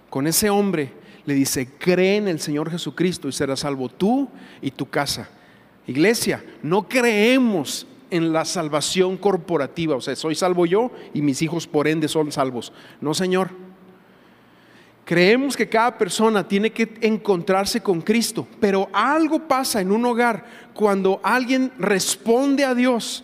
con 0.09 0.27
ese 0.27 0.49
hombre, 0.49 0.93
le 1.25 1.33
dice, 1.33 1.69
cree 1.77 2.17
en 2.17 2.27
el 2.27 2.39
Señor 2.39 2.71
Jesucristo 2.71 3.27
y 3.27 3.31
serás 3.31 3.59
salvo 3.59 3.89
tú 3.89 4.29
y 4.61 4.71
tu 4.71 4.89
casa. 4.89 5.29
Iglesia, 5.85 6.43
no 6.63 6.87
creemos 6.87 7.85
en 8.11 8.33
la 8.33 8.45
salvación 8.45 9.17
corporativa, 9.17 9.95
o 9.95 10.01
sea, 10.01 10.15
soy 10.15 10.33
salvo 10.33 10.65
yo 10.65 10.91
y 11.13 11.21
mis 11.21 11.41
hijos 11.41 11.67
por 11.67 11.87
ende 11.87 12.07
son 12.07 12.31
salvos. 12.31 12.73
No, 13.01 13.13
Señor. 13.13 13.68
Creemos 15.09 15.57
que 15.57 15.67
cada 15.67 15.97
persona 15.97 16.47
tiene 16.47 16.69
que 16.69 16.87
encontrarse 17.01 17.81
con 17.81 17.99
Cristo, 17.99 18.47
pero 18.59 18.87
algo 18.93 19.47
pasa 19.47 19.81
en 19.81 19.91
un 19.91 20.05
hogar 20.05 20.45
cuando 20.75 21.19
alguien 21.23 21.71
responde 21.79 22.63
a 22.63 22.75
Dios 22.75 23.23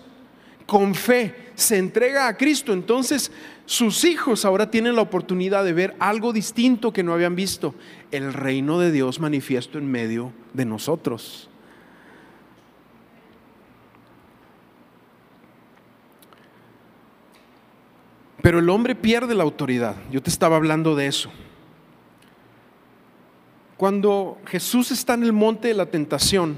con 0.65 0.95
fe, 0.95 1.52
se 1.54 1.78
entrega 1.78 2.28
a 2.28 2.38
Cristo, 2.38 2.74
entonces 2.74 3.32
sus 3.67 4.04
hijos 4.04 4.45
ahora 4.45 4.71
tienen 4.71 4.95
la 4.95 5.04
oportunidad 5.04 5.63
de 5.63 5.74
ver 5.74 5.95
algo 6.00 6.34
distinto 6.34 6.91
que 6.91 7.04
no 7.04 7.13
habían 7.13 7.36
visto, 7.36 7.76
el 8.10 8.34
reino 8.34 8.80
de 8.80 8.91
Dios 8.91 9.19
manifiesto 9.19 9.78
en 9.78 9.86
medio 9.86 10.34
de 10.54 10.65
nosotros. 10.65 11.52
Pero 18.41 18.58
el 18.58 18.71
hombre 18.71 18.95
pierde 18.95 19.36
la 19.36 19.43
autoridad, 19.43 19.98
yo 20.10 20.24
te 20.24 20.32
estaba 20.32 20.56
hablando 20.56 20.95
de 20.95 21.06
eso. 21.06 21.32
Cuando 23.78 24.38
Jesús 24.46 24.92
está 24.92 25.16
en 25.16 25.24
el 25.24 25.34
monte 25.34 25.68
de 25.68 25.74
la 25.74 25.88
tentación, 25.88 26.56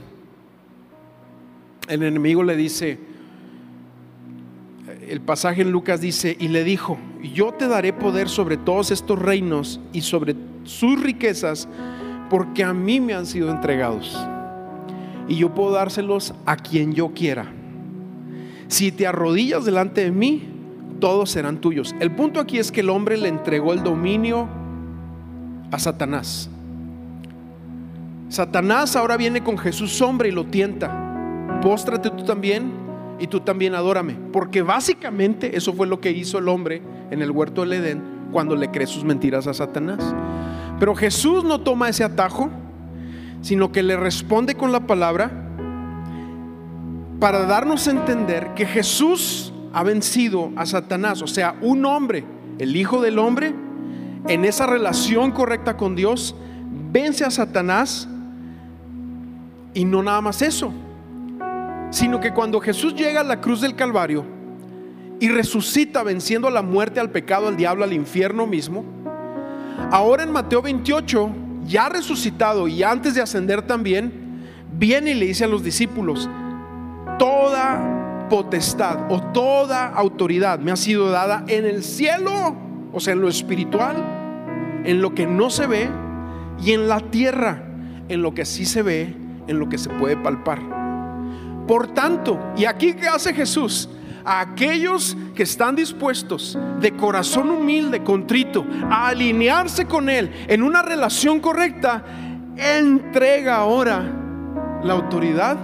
el 1.87 2.03
enemigo 2.03 2.43
le 2.43 2.55
dice, 2.55 2.99
el 5.07 5.21
pasaje 5.21 5.63
en 5.63 5.71
Lucas 5.71 5.99
dice, 5.99 6.37
y 6.39 6.49
le 6.49 6.63
dijo, 6.63 6.97
yo 7.33 7.53
te 7.53 7.67
daré 7.67 7.91
poder 7.91 8.29
sobre 8.29 8.57
todos 8.57 8.91
estos 8.91 9.17
reinos 9.17 9.79
y 9.93 10.01
sobre 10.01 10.35
sus 10.63 11.01
riquezas, 11.01 11.67
porque 12.29 12.63
a 12.63 12.73
mí 12.73 12.99
me 12.99 13.13
han 13.13 13.25
sido 13.25 13.49
entregados. 13.49 14.15
Y 15.27 15.37
yo 15.37 15.53
puedo 15.55 15.71
dárselos 15.71 16.35
a 16.45 16.55
quien 16.55 16.93
yo 16.93 17.13
quiera. 17.13 17.51
Si 18.67 18.91
te 18.91 19.07
arrodillas 19.07 19.65
delante 19.65 20.01
de 20.01 20.11
mí, 20.11 20.43
todos 20.99 21.31
serán 21.31 21.61
tuyos. 21.61 21.95
El 21.99 22.11
punto 22.11 22.39
aquí 22.39 22.59
es 22.59 22.71
que 22.71 22.81
el 22.81 22.89
hombre 22.89 23.17
le 23.17 23.29
entregó 23.29 23.73
el 23.73 23.81
dominio 23.81 24.47
a 25.71 25.79
Satanás. 25.79 26.49
Satanás 28.29 28.95
ahora 28.95 29.15
viene 29.15 29.43
con 29.43 29.57
Jesús 29.57 30.01
hombre 30.01 30.29
y 30.29 30.31
lo 30.31 30.45
tienta. 30.45 31.59
Póstrate 31.61 32.09
tú 32.09 32.23
también 32.23 32.71
y 33.19 33.27
tú 33.27 33.39
también 33.39 33.73
adórame. 33.73 34.15
Porque 34.33 34.61
básicamente 34.61 35.55
eso 35.55 35.73
fue 35.73 35.87
lo 35.87 36.01
que 36.01 36.11
hizo 36.11 36.37
el 36.37 36.49
hombre 36.49 36.81
en 37.09 37.21
el 37.21 37.31
huerto 37.31 37.61
del 37.61 37.73
Edén 37.73 38.01
cuando 38.31 38.55
le 38.55 38.69
cree 38.69 38.87
sus 38.87 39.03
mentiras 39.03 39.47
a 39.47 39.53
Satanás. 39.53 40.13
Pero 40.79 40.93
Jesús 40.93 41.43
no 41.43 41.61
toma 41.61 41.89
ese 41.89 42.03
atajo, 42.03 42.49
sino 43.41 43.71
que 43.71 43.81
le 43.81 43.95
responde 43.95 44.55
con 44.55 44.71
la 44.71 44.81
palabra 44.81 45.31
para 47.19 47.45
darnos 47.45 47.87
a 47.87 47.91
entender 47.91 48.53
que 48.55 48.65
Jesús 48.65 49.53
ha 49.73 49.83
vencido 49.83 50.51
a 50.55 50.65
Satanás. 50.65 51.21
O 51.21 51.27
sea, 51.27 51.55
un 51.61 51.85
hombre, 51.85 52.25
el 52.59 52.75
Hijo 52.75 53.01
del 53.01 53.19
Hombre, 53.19 53.55
en 54.27 54.43
esa 54.43 54.67
relación 54.67 55.31
correcta 55.31 55.77
con 55.77 55.95
Dios, 55.95 56.35
vence 56.91 57.23
a 57.23 57.31
Satanás 57.31 58.07
y 59.77 59.85
no 59.85 60.01
nada 60.01 60.21
más 60.21 60.41
eso, 60.41 60.73
sino 61.91 62.19
que 62.19 62.33
cuando 62.33 62.59
Jesús 62.59 62.95
llega 62.95 63.21
a 63.21 63.23
la 63.23 63.39
cruz 63.39 63.61
del 63.61 63.75
Calvario 63.75 64.25
y 65.19 65.29
resucita 65.29 66.01
venciendo 66.01 66.47
a 66.47 66.51
la 66.51 66.63
muerte, 66.63 66.99
al 66.99 67.11
pecado, 67.11 67.47
al 67.47 67.57
diablo, 67.57 67.83
al 67.83 67.93
infierno 67.93 68.47
mismo, 68.47 68.83
ahora 69.91 70.23
en 70.23 70.31
Mateo 70.31 70.63
28, 70.63 71.29
ya 71.67 71.89
resucitado 71.89 72.67
y 72.67 72.81
antes 72.81 73.13
de 73.13 73.21
ascender 73.21 73.61
también, 73.61 74.41
viene 74.73 75.11
y 75.11 75.13
le 75.13 75.27
dice 75.27 75.43
a 75.43 75.47
los 75.47 75.61
discípulos, 75.61 76.27
toda 77.19 78.25
potestad 78.31 79.11
o 79.11 79.21
toda 79.31 79.89
autoridad 79.89 80.57
me 80.57 80.71
ha 80.71 80.75
sido 80.75 81.11
dada 81.11 81.45
en 81.47 81.67
el 81.67 81.83
cielo, 81.83 82.55
o 82.91 82.99
sea, 82.99 83.13
en 83.13 83.21
lo 83.21 83.29
espiritual, 83.29 83.95
en 84.85 85.03
lo 85.03 85.13
que 85.13 85.27
no 85.27 85.51
se 85.51 85.67
ve, 85.67 85.87
y 86.63 86.71
en 86.71 86.87
la 86.87 86.99
tierra, 86.99 87.61
en 88.09 88.23
lo 88.23 88.33
que 88.33 88.43
sí 88.43 88.65
se 88.65 88.81
ve 88.81 89.26
en 89.47 89.59
lo 89.59 89.69
que 89.69 89.77
se 89.77 89.89
puede 89.89 90.17
palpar. 90.17 90.59
Por 91.67 91.87
tanto, 91.87 92.39
y 92.55 92.65
aquí 92.65 92.93
que 92.93 93.07
hace 93.07 93.33
Jesús, 93.33 93.89
a 94.23 94.41
aquellos 94.41 95.17
que 95.35 95.43
están 95.43 95.75
dispuestos 95.75 96.57
de 96.79 96.95
corazón 96.95 97.49
humilde, 97.49 98.03
contrito, 98.03 98.65
a 98.89 99.07
alinearse 99.07 99.85
con 99.85 100.09
Él 100.09 100.31
en 100.47 100.63
una 100.63 100.81
relación 100.81 101.39
correcta, 101.39 102.03
entrega 102.55 103.57
ahora 103.57 104.03
la 104.83 104.93
autoridad 104.93 105.57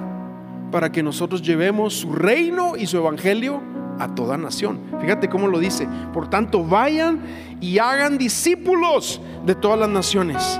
para 0.71 0.91
que 0.91 1.03
nosotros 1.03 1.41
llevemos 1.41 1.93
su 1.93 2.13
reino 2.13 2.75
y 2.77 2.87
su 2.87 2.97
evangelio 2.97 3.61
a 3.99 4.13
toda 4.15 4.37
nación. 4.37 4.79
Fíjate 4.99 5.29
cómo 5.29 5.47
lo 5.47 5.59
dice. 5.59 5.87
Por 6.13 6.29
tanto, 6.29 6.63
vayan 6.63 7.21
y 7.61 7.77
hagan 7.79 8.17
discípulos 8.17 9.21
de 9.45 9.55
todas 9.55 9.79
las 9.79 9.89
naciones 9.89 10.59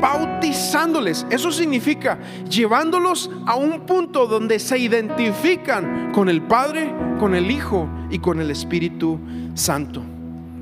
bautizándoles. 0.00 1.26
Eso 1.30 1.50
significa 1.50 2.18
llevándolos 2.48 3.30
a 3.46 3.56
un 3.56 3.80
punto 3.80 4.26
donde 4.26 4.58
se 4.58 4.78
identifican 4.78 6.12
con 6.12 6.28
el 6.28 6.42
Padre, 6.42 6.92
con 7.18 7.34
el 7.34 7.50
Hijo 7.50 7.88
y 8.10 8.18
con 8.18 8.40
el 8.40 8.50
Espíritu 8.50 9.18
Santo. 9.54 10.02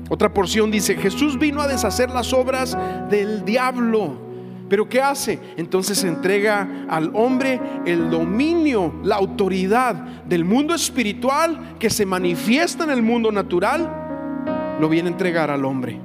Otra 0.09 0.33
porción 0.33 0.69
dice, 0.69 0.95
Jesús 0.95 1.39
vino 1.39 1.61
a 1.61 1.67
deshacer 1.67 2.09
las 2.11 2.31
obras 2.31 2.77
del 3.09 3.43
diablo. 3.43 4.25
Pero 4.69 4.89
¿qué 4.89 5.01
hace? 5.01 5.39
Entonces 5.57 6.03
entrega 6.03 6.85
al 6.89 7.11
hombre 7.13 7.59
el 7.85 8.09
dominio, 8.09 8.95
la 9.03 9.15
autoridad 9.15 9.93
del 10.25 10.43
mundo 10.43 10.73
espiritual 10.73 11.75
que 11.79 11.89
se 11.89 12.05
manifiesta 12.05 12.83
en 12.83 12.89
el 12.89 13.03
mundo 13.03 13.31
natural, 13.31 14.77
lo 14.79 14.89
viene 14.89 15.09
a 15.09 15.11
entregar 15.11 15.51
al 15.51 15.65
hombre. 15.65 15.99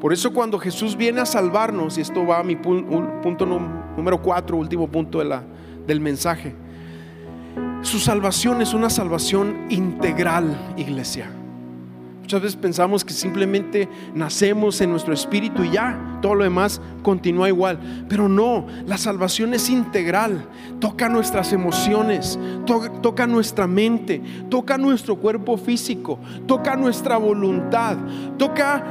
Por 0.00 0.12
eso 0.12 0.32
cuando 0.32 0.58
Jesús 0.58 0.96
viene 0.96 1.20
a 1.20 1.26
salvarnos, 1.26 1.96
y 1.98 2.02
esto 2.02 2.26
va 2.26 2.40
a 2.40 2.44
mi 2.44 2.56
punto 2.56 3.46
número 3.46 4.20
cuatro, 4.20 4.56
último 4.56 4.88
punto 4.88 5.18
de 5.18 5.24
la, 5.24 5.42
del 5.86 6.00
mensaje, 6.00 6.54
su 7.82 7.98
salvación 7.98 8.62
es 8.62 8.74
una 8.74 8.90
salvación 8.90 9.66
integral, 9.70 10.74
iglesia. 10.76 11.30
Muchas 12.24 12.40
veces 12.40 12.56
pensamos 12.56 13.04
que 13.04 13.12
simplemente 13.12 13.86
nacemos 14.14 14.80
en 14.80 14.90
nuestro 14.90 15.12
espíritu 15.12 15.62
y 15.62 15.72
ya, 15.72 16.18
todo 16.22 16.34
lo 16.34 16.44
demás 16.44 16.80
continúa 17.02 17.48
igual. 17.48 18.06
Pero 18.08 18.30
no, 18.30 18.66
la 18.86 18.96
salvación 18.96 19.52
es 19.52 19.68
integral. 19.68 20.48
Toca 20.80 21.10
nuestras 21.10 21.52
emociones, 21.52 22.38
toca 22.64 23.26
nuestra 23.26 23.66
mente, 23.66 24.22
toca 24.48 24.78
nuestro 24.78 25.16
cuerpo 25.16 25.58
físico, 25.58 26.18
toca 26.46 26.76
nuestra 26.76 27.18
voluntad, 27.18 27.98
toca 28.38 28.82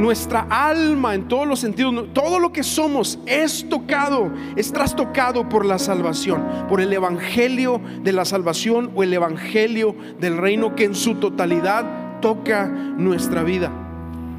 nuestra 0.00 0.46
alma 0.50 1.14
en 1.14 1.28
todos 1.28 1.46
los 1.46 1.60
sentidos, 1.60 2.06
todo 2.14 2.38
lo 2.38 2.52
que 2.52 2.62
somos 2.62 3.18
es 3.26 3.68
tocado, 3.68 4.32
es 4.56 4.72
trastocado 4.72 5.48
por 5.48 5.66
la 5.66 5.78
salvación, 5.78 6.42
por 6.68 6.80
el 6.80 6.92
evangelio 6.92 7.80
de 8.02 8.12
la 8.12 8.24
salvación 8.24 8.90
o 8.94 9.02
el 9.02 9.12
evangelio 9.12 9.94
del 10.18 10.38
reino 10.38 10.74
que 10.74 10.84
en 10.84 10.94
su 10.94 11.16
totalidad 11.16 12.20
toca 12.20 12.66
nuestra 12.66 13.42
vida. 13.42 13.70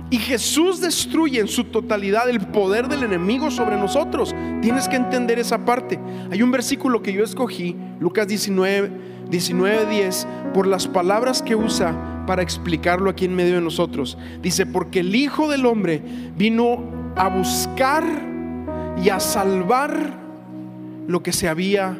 Y 0.10 0.18
Jesús 0.18 0.82
destruye 0.82 1.40
en 1.40 1.48
su 1.48 1.64
totalidad 1.66 2.30
el 2.30 2.42
poder 2.48 2.90
del 2.90 3.04
enemigo 3.04 3.50
sobre 3.50 3.78
nosotros. 3.78 4.36
Tienes 4.62 4.90
que 4.90 4.98
entender 4.98 5.40
esa 5.40 5.64
parte. 5.64 5.98
Hay 6.30 6.42
un 6.42 6.52
versículo 6.52 7.02
que 7.02 7.14
yo 7.14 7.24
escogí, 7.24 7.78
Lucas 7.98 8.28
19, 8.28 9.11
19, 9.32 9.86
10, 9.88 10.28
por 10.54 10.68
las 10.68 10.88
palabras 10.88 11.42
que 11.42 11.56
usa 11.56 12.26
para 12.28 12.42
explicarlo 12.42 13.10
aquí 13.10 13.26
en 13.26 13.36
medio 13.36 13.56
de 13.56 13.62
nosotros. 13.62 14.18
Dice, 14.42 14.66
porque 14.66 15.00
el 15.00 15.16
Hijo 15.16 15.50
del 15.50 15.66
Hombre 15.66 16.02
vino 16.38 16.84
a 17.16 17.30
buscar 17.30 18.04
y 19.04 19.10
a 19.10 19.20
salvar 19.20 20.20
lo 21.08 21.24
que 21.24 21.32
se 21.32 21.48
había 21.48 21.98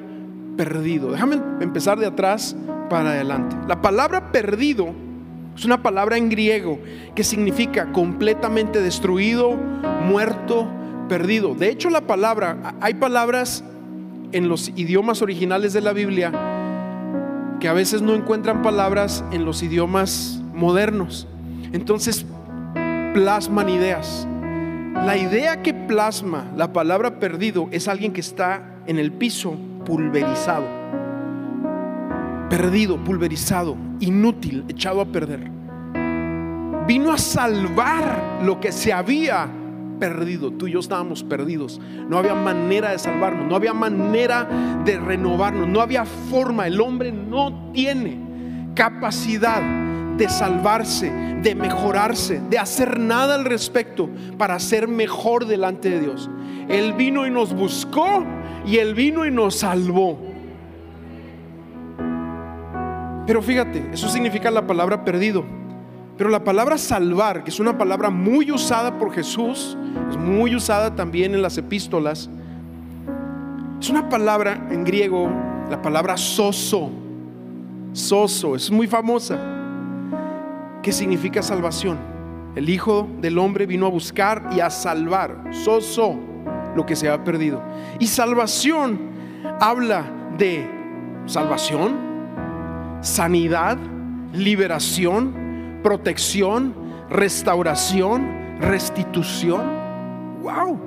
perdido. 0.58 1.12
Déjame 1.12 1.42
empezar 1.62 1.98
de 1.98 2.06
atrás 2.06 2.56
para 2.90 3.12
adelante. 3.12 3.56
La 3.68 3.82
palabra 3.82 4.32
perdido 4.32 4.94
es 5.56 5.66
una 5.66 5.82
palabra 5.82 6.18
en 6.18 6.30
griego 6.30 6.80
que 7.16 7.24
significa 7.24 7.92
completamente 7.92 8.82
destruido, 8.82 9.58
muerto, 10.06 10.68
perdido. 11.08 11.56
De 11.56 11.70
hecho, 11.70 11.90
la 11.90 12.02
palabra, 12.02 12.76
hay 12.82 12.96
palabras 12.96 13.64
en 14.32 14.48
los 14.48 14.70
idiomas 14.76 15.22
originales 15.22 15.74
de 15.74 15.82
la 15.82 15.94
Biblia 15.94 16.32
que 17.62 17.70
a 17.70 17.74
veces 17.74 18.02
no 18.02 18.16
encuentran 18.16 18.64
palabras 18.64 19.24
en 19.32 19.46
los 19.46 19.62
idiomas 19.62 20.42
modernos. 20.54 21.28
Entonces 21.72 22.26
plasman 23.14 23.70
ideas. 23.70 24.28
La 24.96 25.16
idea 25.16 25.62
que 25.62 25.74
plasma 25.74 26.52
la 26.58 26.74
palabra 26.74 27.20
perdido 27.20 27.70
es 27.72 27.88
alguien 27.88 28.14
que 28.14 28.20
está 28.20 28.64
en 28.88 28.98
el 28.98 29.12
piso 29.12 29.56
pulverizado. 29.86 30.66
Perdido, 32.50 32.98
pulverizado, 33.04 33.78
inútil, 34.00 34.66
echado 34.68 35.00
a 35.00 35.06
perder. 35.06 35.50
Vino 36.88 37.14
a 37.14 37.18
salvar 37.20 38.42
lo 38.44 38.60
que 38.60 38.72
se 38.72 38.92
había 38.92 39.48
perdido, 40.02 40.50
tú 40.50 40.66
y 40.66 40.72
yo 40.72 40.80
estábamos 40.80 41.24
perdidos. 41.24 41.80
No 42.10 42.18
había 42.18 42.34
manera 42.34 42.90
de 42.90 42.98
salvarnos, 42.98 43.48
no 43.48 43.56
había 43.56 43.72
manera 43.72 44.50
de 44.84 45.00
renovarnos, 45.00 45.68
no 45.68 45.80
había 45.80 46.06
forma. 46.06 46.66
El 46.66 46.82
hombre 46.82 47.12
no 47.12 47.72
tiene 47.72 48.18
capacidad 48.74 49.62
de 50.18 50.28
salvarse, 50.28 51.12
de 51.44 51.54
mejorarse, 51.54 52.42
de 52.50 52.58
hacer 52.58 53.00
nada 53.00 53.36
al 53.36 53.46
respecto 53.46 54.10
para 54.40 54.58
ser 54.58 54.88
mejor 54.88 55.46
delante 55.46 55.92
de 55.92 56.00
Dios. 56.00 56.32
Él 56.68 56.94
vino 56.94 57.28
y 57.28 57.30
nos 57.30 57.54
buscó 57.54 58.26
y 58.66 58.78
Él 58.78 58.96
vino 58.96 59.24
y 59.28 59.30
nos 59.30 59.58
salvó. 59.58 60.18
Pero 63.28 63.44
fíjate, 63.44 63.92
eso 63.94 64.10
significa 64.10 64.50
la 64.50 64.66
palabra 64.66 65.06
perdido. 65.06 65.61
Pero 66.18 66.30
la 66.30 66.44
palabra 66.44 66.78
salvar, 66.78 67.44
que 67.44 67.50
es 67.50 67.60
una 67.60 67.78
palabra 67.78 68.10
muy 68.10 68.52
usada 68.52 68.98
por 68.98 69.14
Jesús, 69.14 69.78
es 70.10 70.18
muy 70.18 70.56
usada 70.56 70.96
también 70.96 71.34
en 71.34 71.42
las 71.42 71.58
epístolas, 71.58 72.30
es 73.80 73.90
una 73.90 74.10
palabra 74.10 74.68
en 74.70 74.84
griego, 74.84 75.30
la 75.70 75.82
palabra 75.82 76.18
soso, 76.18 76.92
soso, 77.94 78.56
es 78.56 78.70
muy 78.70 78.88
famosa, 78.88 79.40
que 80.84 80.92
significa 80.92 81.42
salvación. 81.42 81.98
El 82.56 82.70
Hijo 82.70 83.08
del 83.22 83.38
Hombre 83.40 83.66
vino 83.66 83.86
a 83.86 83.90
buscar 83.90 84.50
y 84.56 84.60
a 84.60 84.70
salvar, 84.70 85.44
soso, 85.52 86.20
lo 86.76 86.86
que 86.86 86.96
se 86.96 87.10
ha 87.10 87.24
perdido. 87.24 87.62
Y 88.00 88.08
salvación 88.08 89.00
habla 89.60 90.06
de 90.38 90.70
salvación, 91.26 91.96
sanidad, 93.02 93.78
liberación, 94.34 95.34
protección, 95.84 96.74
restauración, 97.10 98.58
restitución. 98.60 99.62
¡Wow! 100.42 100.80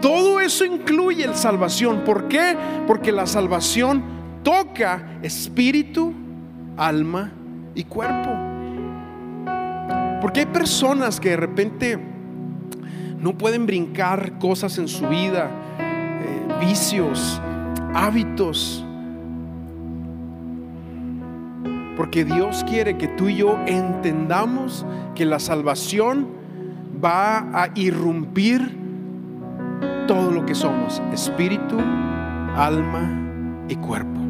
Todo 0.00 0.40
eso 0.40 0.64
incluye 0.64 1.26
la 1.26 1.34
salvación. 1.34 2.02
¿Por 2.04 2.28
qué? 2.28 2.56
Porque 2.86 3.10
la 3.10 3.26
salvación 3.26 4.02
toca 4.42 5.18
espíritu, 5.22 6.12
alma 6.76 7.32
y 7.74 7.84
cuerpo. 7.84 8.30
Porque 10.20 10.40
hay 10.40 10.46
personas 10.46 11.20
que 11.20 11.30
de 11.30 11.36
repente 11.36 11.98
no 13.18 13.36
pueden 13.38 13.66
brincar 13.66 14.38
cosas 14.38 14.76
en 14.78 14.88
su 14.88 15.08
vida, 15.08 15.50
eh, 15.78 16.66
vicios, 16.66 17.40
hábitos. 17.94 18.83
Porque 21.96 22.24
Dios 22.24 22.64
quiere 22.68 22.96
que 22.96 23.08
tú 23.08 23.28
y 23.28 23.36
yo 23.36 23.58
entendamos 23.66 24.84
que 25.14 25.24
la 25.24 25.38
salvación 25.38 26.26
va 27.02 27.50
a 27.52 27.70
irrumpir 27.74 28.78
todo 30.06 30.30
lo 30.30 30.44
que 30.44 30.54
somos, 30.54 31.02
espíritu, 31.12 31.78
alma 32.56 33.64
y 33.68 33.76
cuerpo. 33.76 34.20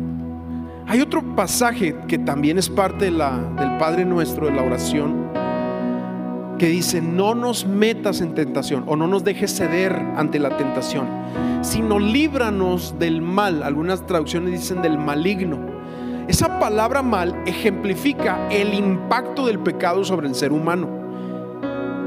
Hay 0.87 1.01
otro 1.01 1.23
pasaje 1.35 1.97
que 2.07 2.19
también 2.19 2.59
es 2.59 2.69
parte 2.69 3.07
de 3.07 3.11
la, 3.11 3.39
del 3.59 3.79
Padre 3.79 4.05
nuestro, 4.05 4.47
de 4.47 4.53
la 4.53 4.63
oración, 4.63 5.25
que 6.59 6.69
dice, 6.69 7.01
no 7.01 7.35
nos 7.35 7.67
metas 7.67 8.21
en 8.21 8.35
tentación 8.35 8.85
o 8.87 8.95
no 8.95 9.07
nos 9.07 9.25
dejes 9.25 9.57
ceder 9.57 9.93
ante 10.17 10.39
la 10.39 10.57
tentación, 10.57 11.07
sino 11.63 11.99
líbranos 11.99 12.99
del 12.99 13.23
mal. 13.23 13.63
Algunas 13.63 14.07
traducciones 14.07 14.53
dicen 14.53 14.83
del 14.83 14.99
maligno. 14.99 15.59
Esa 16.29 16.59
palabra 16.59 17.03
mal 17.03 17.43
ejemplifica 17.45 18.49
el 18.51 18.73
impacto 18.73 19.47
del 19.47 19.59
pecado 19.59 20.05
sobre 20.05 20.27
el 20.27 20.35
ser 20.35 20.53
humano. 20.53 20.89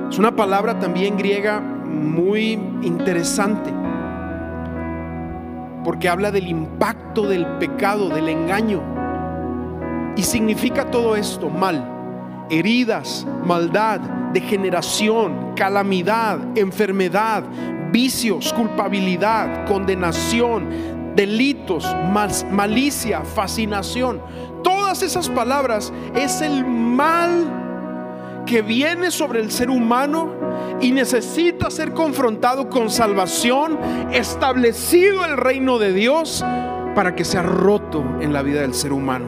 Es 0.10 0.18
una 0.18 0.36
palabra 0.36 0.80
también 0.80 1.18
griega 1.18 1.60
muy 1.60 2.54
interesante, 2.82 3.72
porque 5.84 6.10
habla 6.10 6.32
del 6.32 6.48
impacto 6.48 7.28
del 7.28 7.46
pecado, 7.60 8.10
del 8.10 8.30
engaño. 8.30 8.82
Y 10.16 10.24
significa 10.24 10.90
todo 10.90 11.16
esto, 11.16 11.50
mal, 11.50 11.88
heridas, 12.50 13.28
maldad, 13.46 14.00
degeneración, 14.34 15.54
calamidad, 15.56 16.40
enfermedad, 16.58 17.44
vicios, 17.92 18.52
culpabilidad, 18.54 19.68
condenación, 19.68 20.97
delitos, 21.18 21.94
malicia, 22.52 23.24
fascinación. 23.24 24.22
Todas 24.64 25.02
esas 25.02 25.28
palabras 25.28 25.92
es 26.16 26.40
el 26.42 26.64
mal 26.64 28.44
que 28.46 28.62
viene 28.62 29.12
sobre 29.12 29.42
el 29.42 29.52
ser 29.52 29.70
humano 29.70 30.32
y 30.80 30.92
necesita 30.92 31.70
ser 31.70 31.92
confrontado 31.94 32.70
con 32.70 32.90
salvación, 32.90 33.78
establecido 34.14 35.26
el 35.26 35.36
reino 35.36 35.80
de 35.80 35.92
Dios 35.92 36.46
para 36.96 37.16
que 37.16 37.26
sea 37.26 37.42
roto 37.42 38.04
en 38.22 38.32
la 38.32 38.44
vida 38.44 38.62
del 38.62 38.74
ser 38.74 38.94
humano. 38.94 39.28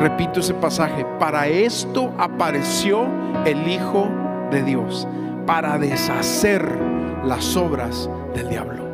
Repito 0.00 0.40
ese 0.40 0.54
pasaje, 0.54 1.04
para 1.18 1.48
esto 1.48 2.14
apareció 2.18 3.06
el 3.44 3.68
Hijo 3.68 4.08
de 4.50 4.62
Dios, 4.62 5.08
para 5.44 5.76
deshacer 5.78 6.78
las 7.24 7.56
obras 7.56 8.08
del 8.34 8.48
diablo, 8.48 8.87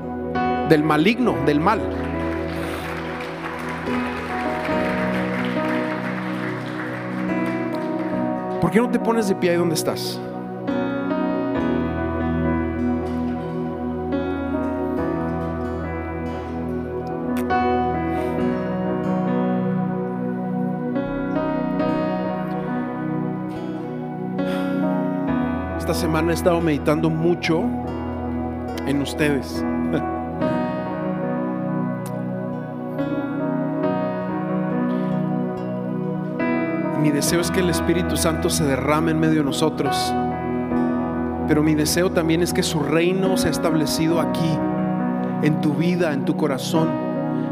del 0.68 0.82
maligno, 0.82 1.36
del 1.46 1.60
mal. 1.60 1.80
¿Por 8.60 8.70
qué 8.70 8.78
no 8.80 8.90
te 8.90 8.98
pones 8.98 9.28
de 9.28 9.34
pie 9.34 9.50
ahí 9.50 9.56
donde 9.56 9.74
estás? 9.74 10.20
semana 25.94 26.32
he 26.32 26.34
estado 26.34 26.60
meditando 26.60 27.08
mucho 27.08 27.64
en 28.86 29.00
ustedes. 29.00 29.64
Mi 37.00 37.10
deseo 37.10 37.40
es 37.40 37.50
que 37.50 37.60
el 37.60 37.70
Espíritu 37.70 38.16
Santo 38.16 38.48
se 38.48 38.64
derrame 38.64 39.10
en 39.10 39.20
medio 39.20 39.40
de 39.40 39.44
nosotros. 39.44 40.12
Pero 41.46 41.62
mi 41.62 41.74
deseo 41.74 42.10
también 42.10 42.42
es 42.42 42.52
que 42.54 42.62
su 42.62 42.80
reino 42.80 43.36
sea 43.36 43.50
establecido 43.50 44.20
aquí, 44.20 44.58
en 45.42 45.60
tu 45.60 45.74
vida, 45.74 46.12
en 46.12 46.24
tu 46.24 46.36
corazón, 46.36 46.88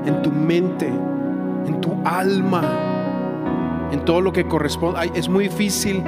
en 0.07 0.23
tu 0.23 0.31
mente, 0.31 0.89
en 1.67 1.81
tu 1.81 1.95
alma, 2.05 2.63
en 3.93 4.05
todo 4.05 4.21
lo 4.23 4.33
que 4.33 4.47
corresponde. 4.47 5.11
Es 5.15 5.29
muy 5.29 5.45
difícil 5.45 6.03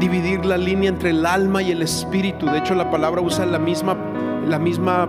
dividir 0.00 0.46
la 0.46 0.56
línea 0.56 0.88
entre 0.88 1.10
el 1.10 1.26
alma 1.26 1.60
y 1.60 1.72
el 1.72 1.82
espíritu. 1.82 2.46
De 2.46 2.58
hecho, 2.58 2.74
la 2.74 2.90
palabra 2.90 3.20
usa 3.20 3.44
la 3.44 3.58
misma, 3.58 3.96
la 4.46 4.58
misma 4.58 5.08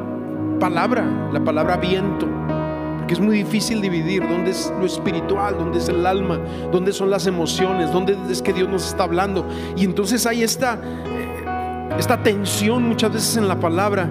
palabra, 0.60 1.06
la 1.32 1.40
palabra 1.40 1.78
viento. 1.78 2.28
Porque 3.10 3.22
es 3.22 3.28
muy 3.28 3.38
difícil 3.38 3.82
dividir 3.82 4.22
dónde 4.22 4.52
es 4.52 4.72
lo 4.80 4.86
espiritual, 4.86 5.58
dónde 5.58 5.80
es 5.80 5.90
el 5.90 6.06
alma, 6.06 6.40
dónde 6.72 6.94
son 6.94 7.10
las 7.10 7.26
emociones, 7.26 7.92
dónde 7.92 8.16
es 8.30 8.40
que 8.40 8.54
Dios 8.54 8.70
nos 8.70 8.86
está 8.86 9.06
hablando. 9.06 9.48
Y 9.76 9.84
entonces 9.84 10.28
hay 10.28 10.44
esta, 10.44 10.76
eh, 10.76 11.96
esta 11.98 12.22
tensión 12.22 12.88
muchas 12.88 13.12
veces 13.12 13.38
en 13.38 13.48
la 13.48 13.60
palabra 13.60 14.08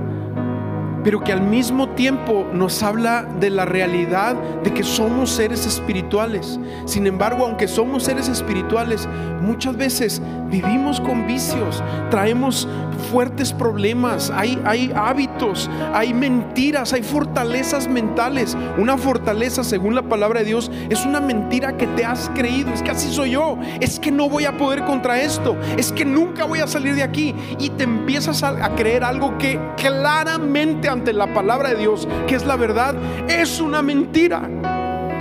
pero 1.08 1.24
que 1.24 1.32
al 1.32 1.40
mismo 1.40 1.88
tiempo 1.94 2.46
nos 2.52 2.82
habla 2.82 3.22
de 3.22 3.48
la 3.48 3.64
realidad 3.64 4.34
de 4.62 4.74
que 4.74 4.82
somos 4.82 5.30
seres 5.30 5.64
espirituales. 5.64 6.60
Sin 6.84 7.06
embargo, 7.06 7.46
aunque 7.46 7.66
somos 7.66 8.02
seres 8.02 8.28
espirituales, 8.28 9.08
muchas 9.40 9.74
veces 9.78 10.20
vivimos 10.50 11.00
con 11.00 11.26
vicios, 11.26 11.82
traemos 12.10 12.68
fuertes 13.10 13.54
problemas, 13.54 14.30
hay, 14.30 14.92
hábitos, 14.94 15.70
hay 15.94 16.12
mentiras, 16.12 16.92
hay 16.92 17.02
fortalezas 17.02 17.88
mentales. 17.88 18.56
Una 18.76 18.98
fortaleza, 18.98 19.64
según 19.64 19.94
la 19.94 20.02
palabra 20.02 20.40
de 20.40 20.46
Dios, 20.46 20.70
es 20.90 21.06
una 21.06 21.20
mentira 21.20 21.76
que 21.78 21.86
te 21.86 22.04
has 22.04 22.30
creído. 22.34 22.70
Es 22.74 22.82
que 22.82 22.90
así 22.90 23.10
soy 23.10 23.30
yo, 23.30 23.56
es 23.80 23.98
que 23.98 24.10
no 24.10 24.28
voy 24.28 24.44
a 24.44 24.58
poder 24.58 24.84
contra 24.84 25.22
esto, 25.22 25.56
es 25.78 25.90
que 25.90 26.04
nunca 26.04 26.44
voy 26.44 26.58
a 26.58 26.66
salir 26.66 26.94
de 26.94 27.02
aquí. 27.02 27.34
Y 27.58 27.70
te 27.70 27.84
empiezas 27.84 28.42
a, 28.42 28.62
a 28.62 28.74
creer 28.74 29.04
algo 29.04 29.38
que 29.38 29.58
claramente 29.76 30.88
la 31.06 31.32
palabra 31.32 31.70
de 31.70 31.76
Dios, 31.76 32.08
que 32.26 32.34
es 32.34 32.44
la 32.44 32.56
verdad, 32.56 32.94
es 33.28 33.60
una 33.60 33.82
mentira. 33.82 34.48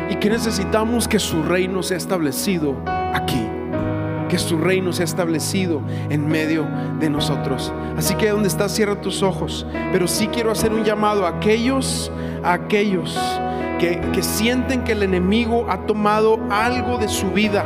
Y 0.10 0.16
que 0.16 0.30
necesitamos 0.30 1.08
que 1.08 1.20
su 1.20 1.44
reino 1.44 1.84
sea 1.84 1.98
establecido 1.98 2.76
aquí. 3.14 3.46
Que 4.30 4.38
su 4.38 4.58
reino 4.58 4.92
sea 4.94 5.06
establecido 5.06 5.82
en 6.10 6.28
medio 6.28 6.66
de 7.00 7.10
nosotros. 7.10 7.74
Así 7.98 8.16
que 8.16 8.30
donde 8.30 8.48
estás, 8.48 8.74
cierra 8.74 9.02
tus 9.02 9.24
ojos. 9.24 9.66
Pero 9.92 10.08
sí 10.08 10.28
quiero 10.28 10.52
hacer 10.52 10.74
un 10.74 10.84
llamado 10.84 11.26
a 11.26 11.30
aquellos, 11.30 12.12
a 12.44 12.54
aquellos 12.54 13.18
que, 13.80 14.02
que 14.14 14.24
sienten 14.24 14.84
que 14.84 14.94
el 14.94 15.04
enemigo 15.04 15.66
ha 15.70 15.86
tomado 15.86 16.40
algo 16.50 16.98
de 16.98 17.08
su 17.08 17.32
vida 17.32 17.64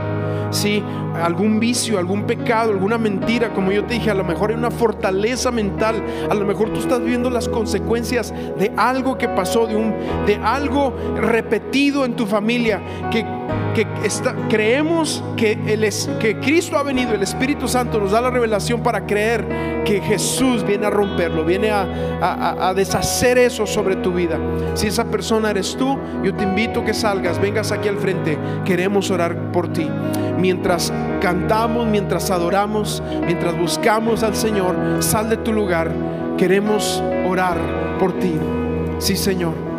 ¿sí? 0.52 0.84
algún 1.16 1.60
vicio, 1.60 2.00
algún 2.00 2.24
pecado, 2.24 2.72
alguna 2.72 2.98
mentira, 2.98 3.54
como 3.54 3.72
yo 3.72 3.86
te 3.86 3.96
dije, 3.96 4.12
a 4.12 4.14
lo 4.14 4.24
mejor 4.24 4.52
hay 4.52 4.56
una 4.56 4.72
fortaleza 4.72 5.52
mental, 5.52 6.04
a 6.30 6.34
lo 6.34 6.46
mejor 6.46 6.72
tú 6.72 6.80
estás 6.80 7.00
viviendo 7.00 7.30
las 7.30 7.48
consecuencias 7.48 8.34
de 8.58 8.72
algo 8.78 9.18
que 9.18 9.28
pasó, 9.28 9.68
de, 9.68 9.76
un, 9.76 9.94
de 10.26 10.36
algo 10.36 10.94
repetido 11.18 12.06
en 12.06 12.16
tu 12.16 12.26
familia, 12.26 12.82
que, 13.12 13.26
que 13.74 13.88
creemos 14.50 15.24
que, 15.38 15.54
el, 15.68 15.88
que 16.20 16.40
Cristo 16.40 16.78
ha 16.78 16.84
venido, 16.84 17.14
el 17.14 17.24
Espíritu 17.24 17.68
Santo 17.68 18.00
nos 18.00 18.12
da 18.12 18.22
la 18.22 18.30
revelación 18.30 18.82
para 18.82 19.06
creer 19.06 19.84
que 19.86 20.02
Jesús 20.02 20.66
viene 20.66 20.86
a 20.86 20.90
romperlo, 20.90 21.44
viene 21.44 21.72
a, 21.72 21.88
a, 22.22 22.70
a 22.70 22.74
deshacer 22.74 23.38
eso 23.38 23.66
sobre 23.66 23.96
tu 23.98 24.14
vida. 24.14 24.40
Si 24.74 24.88
esa 24.88 25.06
persona 25.06 25.52
eres 25.52 25.76
tú, 25.76 25.98
yo 26.24 26.34
te 26.34 26.44
invito 26.44 26.82
a 26.82 26.86
que 26.86 26.94
salgas, 26.94 27.40
vengas 27.40 27.72
aquí 27.72 27.88
al 27.88 27.98
frente, 27.98 28.38
queremos 28.66 29.10
orar 29.12 29.52
por 29.52 29.72
ti 29.72 29.90
mientras 30.42 30.92
cantamos, 31.22 31.88
mientras 31.88 32.32
adoramos, 32.32 33.02
mientras 33.26 33.58
buscamos 33.58 34.24
al 34.24 34.36
Señor, 34.36 34.76
sal 35.00 35.30
de 35.30 35.38
tu 35.38 35.54
lugar. 35.54 35.92
Queremos 36.38 37.02
orar 37.28 37.58
por 38.00 38.14
ti. 38.20 38.34
Sí, 38.98 39.16
Señor. 39.16 39.71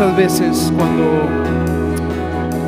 Muchas 0.00 0.16
veces 0.16 0.72
cuando, 0.78 1.28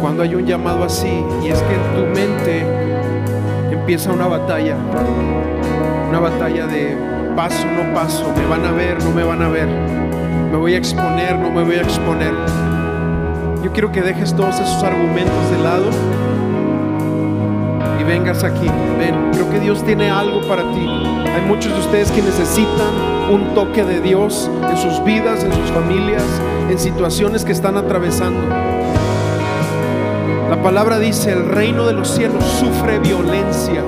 cuando 0.03 0.23
hay 0.23 0.35
un 0.35 0.45
llamado 0.45 0.85
así 0.85 1.25
y 1.43 1.49
es 1.49 1.63
que 1.63 1.75
en 1.75 1.95
tu 1.95 2.21
mente 2.21 2.67
empieza 3.71 4.13
una 4.13 4.27
batalla, 4.27 4.77
una 6.11 6.21
batalla 6.21 6.67
de 6.67 6.95
paso, 7.35 7.67
no 7.75 7.95
paso, 7.95 8.31
me 8.37 8.47
van 8.47 8.67
a 8.67 8.73
ver, 8.73 9.03
no 9.03 9.13
me 9.13 9.25
van 9.25 9.41
a 9.41 9.49
ver, 9.49 9.67
me 9.67 10.59
voy 10.59 10.75
a 10.75 10.77
exponer, 10.77 11.39
no 11.39 11.51
me 11.51 11.63
voy 11.63 11.77
a 11.77 11.81
exponer. 11.81 12.35
Yo 13.65 13.73
quiero 13.73 13.91
que 13.91 14.03
dejes 14.03 14.37
todos 14.37 14.57
esos 14.61 14.83
argumentos 14.83 15.51
de 15.53 15.63
lado 15.65 15.87
y 17.99 18.05
vengas 18.05 18.45
aquí. 18.45 18.69
Ven, 18.99 19.31
creo 19.33 19.49
que 19.49 19.59
Dios 19.59 19.83
tiene 19.87 20.11
algo 20.11 20.47
para 20.47 20.65
ti. 20.73 20.87
Hay 20.87 21.49
muchos 21.49 21.73
de 21.73 21.81
ustedes 21.81 22.13
que 22.13 22.21
necesitan 22.21 23.12
un 23.31 23.55
toque 23.55 23.85
de 23.85 24.01
Dios 24.01 24.51
en 24.69 24.77
sus 24.77 25.03
vidas, 25.05 25.45
en 25.45 25.53
sus 25.53 25.71
familias, 25.71 26.23
en 26.71 26.79
situaciones 26.79 27.45
que 27.45 27.53
están 27.53 27.77
atravesando. 27.77 28.41
La 30.51 30.63
palabra 30.63 30.99
dice, 30.99 31.33
el 31.33 31.47
reino 31.49 31.87
de 31.87 31.95
los 31.95 32.09
cielos 32.09 32.45
sufre 32.45 32.99
violencia, 32.99 33.83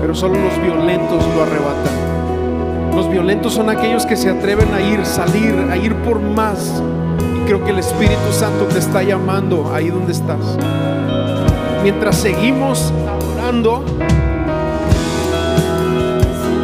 pero 0.00 0.14
solo 0.14 0.34
los 0.34 0.62
violentos 0.62 1.24
lo 1.34 1.42
arrebatan. 1.42 2.94
Los 2.94 3.10
violentos 3.10 3.54
son 3.54 3.70
aquellos 3.70 4.04
que 4.06 4.16
se 4.16 4.28
atreven 4.28 4.72
a 4.74 4.80
ir, 4.80 5.04
salir, 5.06 5.54
a 5.70 5.76
ir 5.76 5.94
por 6.02 6.20
más. 6.20 6.82
Y 7.36 7.46
creo 7.46 7.64
que 7.64 7.70
el 7.70 7.78
Espíritu 7.78 8.32
Santo 8.32 8.64
te 8.66 8.78
está 8.78 9.02
llamando 9.02 9.72
ahí 9.72 9.88
donde 9.88 10.12
estás. 10.12 10.58
Mientras 11.82 12.16
seguimos 12.16 12.92
adorando, 13.06 13.84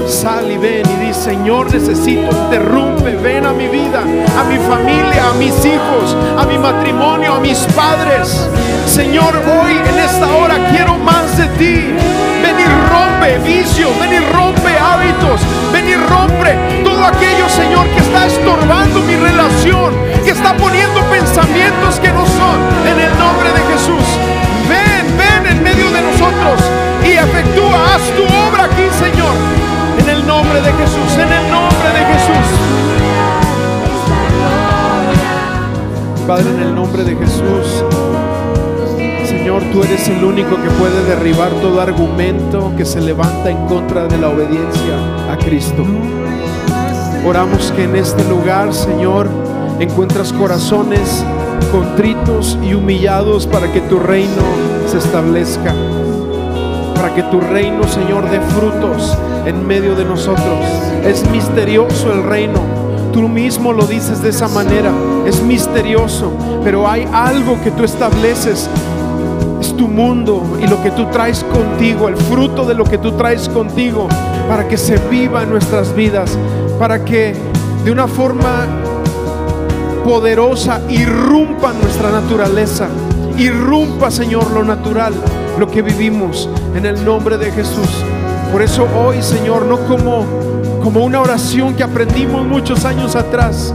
sal 0.06 0.50
y 0.50 0.58
ven 0.58 0.82
y 0.88 1.06
dice, 1.06 1.20
Señor, 1.20 1.72
necesito, 1.72 2.28
interrumpe, 2.30 3.16
ven 3.16 3.46
a 3.46 3.52
mi 3.52 3.68
vida, 3.68 4.00
a 4.00 4.44
mi 4.44 4.58
familia, 4.58 5.30
a 5.30 5.34
mis 5.34 5.54
hijos, 5.64 6.16
a 6.38 6.44
mi 6.44 6.58
matrimonio, 6.58 7.34
a 7.34 7.40
mis 7.40 7.58
padres. 7.74 8.48
Señor, 8.86 9.34
hoy 9.36 9.72
en 9.72 9.98
esta 9.98 10.26
hora 10.36 10.56
quiero 10.70 10.96
más 10.98 11.36
de 11.38 11.46
ti. 11.58 11.94
Ven 12.42 12.60
y 12.60 12.64
rompe 12.90 13.38
vicios, 13.38 13.90
ven 13.98 14.12
y 14.12 14.18
rompe 14.32 14.76
hábitos, 14.78 15.40
ven 15.72 15.88
y 15.88 15.94
rompe 15.94 16.82
todo 16.84 17.04
aquello, 17.04 17.48
Señor, 17.48 17.86
que 17.88 18.00
está 18.00 18.26
estorbando 18.26 19.00
mi 19.00 19.16
relación, 19.16 19.94
que 20.24 20.30
está 20.30 20.54
poniendo 20.56 21.00
pensamientos 21.10 21.98
que 22.00 22.12
no 22.12 22.26
son, 22.26 22.58
en 22.86 23.00
el 23.00 23.18
nombre 23.18 23.48
de 23.50 23.60
Jesús. 23.72 24.06
Ven, 24.68 25.16
ven 25.16 25.56
en 25.56 25.62
medio 25.62 25.90
de 25.90 26.02
nosotros 26.02 26.60
y 27.02 27.12
efectúa, 27.12 27.94
haz 27.94 28.02
tu 28.16 28.24
obra 28.24 28.64
aquí, 28.64 28.88
Señor. 28.98 29.63
El 30.14 30.26
nombre 30.28 30.60
de 30.60 30.72
Jesús, 30.72 31.12
en 31.14 31.32
el 31.32 31.50
nombre 31.50 31.88
de 31.88 32.04
Jesús. 32.12 32.46
Padre, 36.26 36.50
en 36.50 36.60
el 36.60 36.74
nombre 36.74 37.02
de 37.02 37.16
Jesús. 37.16 37.84
Señor, 39.26 39.62
tú 39.72 39.82
eres 39.82 40.08
el 40.08 40.22
único 40.22 40.56
que 40.62 40.70
puede 40.70 41.04
derribar 41.04 41.50
todo 41.60 41.80
argumento 41.80 42.72
que 42.76 42.84
se 42.84 43.00
levanta 43.00 43.50
en 43.50 43.66
contra 43.66 44.06
de 44.06 44.18
la 44.18 44.28
obediencia 44.28 45.32
a 45.32 45.36
Cristo. 45.36 45.84
Oramos 47.26 47.72
que 47.72 47.84
en 47.84 47.96
este 47.96 48.22
lugar, 48.28 48.72
Señor, 48.72 49.28
encuentras 49.80 50.32
corazones 50.32 51.24
contritos 51.72 52.56
y 52.62 52.74
humillados 52.74 53.48
para 53.48 53.72
que 53.72 53.80
tu 53.80 53.98
reino 53.98 54.42
se 54.86 54.98
establezca. 54.98 55.74
Para 57.04 57.16
que 57.16 57.22
tu 57.24 57.38
reino, 57.38 57.86
Señor, 57.86 58.30
dé 58.30 58.40
frutos 58.40 59.14
en 59.44 59.66
medio 59.66 59.94
de 59.94 60.06
nosotros. 60.06 60.64
Es 61.04 61.22
misterioso 61.28 62.10
el 62.10 62.22
reino. 62.22 62.60
Tú 63.12 63.28
mismo 63.28 63.74
lo 63.74 63.86
dices 63.86 64.22
de 64.22 64.30
esa 64.30 64.48
manera. 64.48 64.90
Es 65.26 65.42
misterioso, 65.42 66.32
pero 66.64 66.88
hay 66.88 67.06
algo 67.12 67.60
que 67.62 67.70
tú 67.72 67.84
estableces 67.84 68.70
es 69.60 69.76
tu 69.76 69.86
mundo 69.86 70.56
y 70.62 70.66
lo 70.66 70.82
que 70.82 70.92
tú 70.92 71.04
traes 71.10 71.44
contigo, 71.44 72.08
el 72.08 72.16
fruto 72.16 72.64
de 72.64 72.72
lo 72.72 72.84
que 72.84 72.96
tú 72.96 73.12
traes 73.12 73.50
contigo, 73.50 74.08
para 74.48 74.66
que 74.66 74.78
se 74.78 74.96
viva 74.96 75.42
en 75.42 75.50
nuestras 75.50 75.94
vidas, 75.94 76.38
para 76.78 77.04
que 77.04 77.36
de 77.84 77.90
una 77.90 78.08
forma 78.08 78.66
poderosa 80.06 80.80
irrumpa 80.88 81.74
nuestra 81.74 82.10
naturaleza, 82.10 82.88
irrumpa, 83.36 84.10
Señor, 84.10 84.50
lo 84.52 84.64
natural, 84.64 85.12
lo 85.58 85.70
que 85.70 85.82
vivimos 85.82 86.48
en 86.74 86.86
el 86.86 87.04
nombre 87.04 87.38
de 87.38 87.50
Jesús. 87.52 87.88
Por 88.52 88.62
eso 88.62 88.86
hoy, 88.96 89.22
Señor, 89.22 89.66
no 89.66 89.78
como 89.86 90.24
como 90.82 91.02
una 91.02 91.18
oración 91.22 91.74
que 91.74 91.82
aprendimos 91.82 92.46
muchos 92.46 92.84
años 92.84 93.16
atrás, 93.16 93.74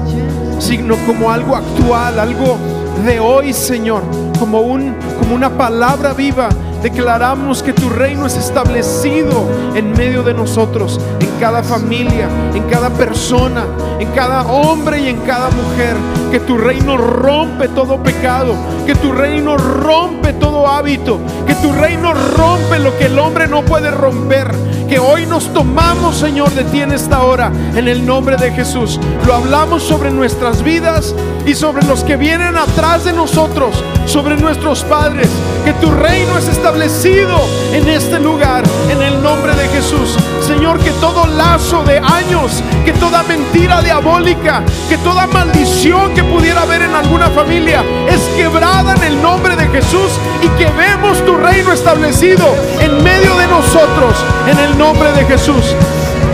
sino 0.60 0.96
como 1.08 1.32
algo 1.32 1.56
actual, 1.56 2.20
algo 2.20 2.56
de 3.04 3.20
hoy, 3.20 3.52
Señor, 3.52 4.04
como 4.38 4.62
un 4.62 4.96
como 5.20 5.34
una 5.34 5.50
palabra 5.50 6.14
viva. 6.14 6.50
Declaramos 6.82 7.62
que 7.62 7.74
tu 7.74 7.90
reino 7.90 8.26
es 8.26 8.38
establecido 8.38 9.50
en 9.76 9.92
medio 9.92 10.24
de 10.24 10.34
nosotros, 10.34 11.00
en 11.20 11.30
cada 11.40 11.62
familia, 11.62 12.30
en 12.54 12.64
cada 12.70 12.90
persona, 12.90 13.66
en 14.00 14.10
cada 14.12 14.44
hombre 14.44 15.02
y 15.02 15.10
en 15.10 15.18
cada 15.22 15.50
mujer. 15.50 15.96
Que 16.32 16.40
tu 16.40 16.58
reino 16.58 16.96
rompe 16.96 17.68
todo 17.70 18.02
pecado, 18.02 18.54
que 18.86 18.96
tu 18.96 19.12
reino 19.12 19.58
rompe 19.58 20.32
todo 20.34 20.68
hábito, 20.68 21.20
que 21.46 21.56
tu 21.56 21.74
reino 21.74 22.14
rompe 22.14 22.80
lo 22.80 22.98
que 22.98 23.08
el 23.08 23.20
hombre 23.20 23.48
no 23.48 23.64
puede 23.64 23.92
romper. 23.92 24.50
Que 24.88 24.98
hoy 24.98 25.28
nos 25.28 25.54
tomamos, 25.54 26.18
Señor, 26.18 26.50
de 26.52 26.64
ti 26.64 26.82
en 26.82 26.92
esta 26.92 27.22
hora, 27.24 27.52
en 27.76 27.88
el 27.88 28.06
nombre 28.06 28.38
de 28.38 28.52
Jesús. 28.52 29.00
Lo 29.28 29.36
hablamos 29.36 29.84
sobre 29.84 30.10
nuestras 30.10 30.64
vidas 30.64 31.14
y 31.46 31.54
sobre 31.54 31.86
los 31.86 32.04
que 32.04 32.16
vienen 32.16 32.58
atrás 32.58 33.06
de 33.06 33.14
nosotros, 33.14 33.84
sobre 34.06 34.36
nuestros 34.38 34.84
padres. 34.84 35.30
Que 35.64 35.74
tu 35.74 35.92
reino 35.92 36.38
es 36.40 36.48
en 36.72 37.90
este 37.90 38.20
lugar, 38.20 38.64
en 38.90 39.02
el 39.02 39.24
nombre 39.24 39.56
de 39.56 39.68
Jesús. 39.70 40.16
Señor, 40.46 40.78
que 40.80 40.92
todo 40.92 41.26
lazo 41.26 41.84
de 41.84 41.98
años, 41.98 42.64
que 42.86 42.94
toda 42.94 43.24
mentira 43.24 43.82
diabólica, 43.82 44.64
que 44.88 44.98
toda 45.00 45.26
maldición 45.26 46.14
que 46.14 46.24
pudiera 46.24 46.62
haber 46.62 46.84
en 46.84 46.94
alguna 46.94 47.32
familia 47.32 47.84
es 48.08 48.22
quebrada 48.38 48.94
en 48.94 49.04
el 49.04 49.22
nombre 49.22 49.56
de 49.56 49.68
Jesús 49.70 50.12
y 50.44 50.48
que 50.60 50.70
vemos 50.72 51.26
tu 51.26 51.38
reino 51.38 51.74
establecido 51.74 52.46
en 52.80 53.04
medio 53.04 53.36
de 53.36 53.48
nosotros, 53.48 54.16
en 54.48 54.60
el 54.60 54.78
nombre 54.78 55.12
de 55.14 55.26
Jesús. 55.26 55.76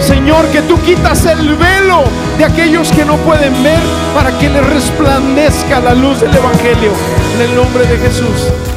Señor, 0.02 0.46
que 0.48 0.62
tú 0.64 0.78
quitas 0.82 1.26
el 1.26 1.56
velo 1.56 2.04
de 2.38 2.44
aquellos 2.44 2.92
que 2.92 3.06
no 3.06 3.16
pueden 3.18 3.54
ver 3.64 3.80
para 4.14 4.38
que 4.38 4.50
les 4.50 4.66
resplandezca 4.66 5.80
la 5.80 5.94
luz 5.94 6.20
del 6.20 6.36
Evangelio. 6.36 6.92
En 7.36 7.42
el 7.50 7.56
nombre 7.56 7.86
de 7.86 7.98
Jesús. 7.98 8.75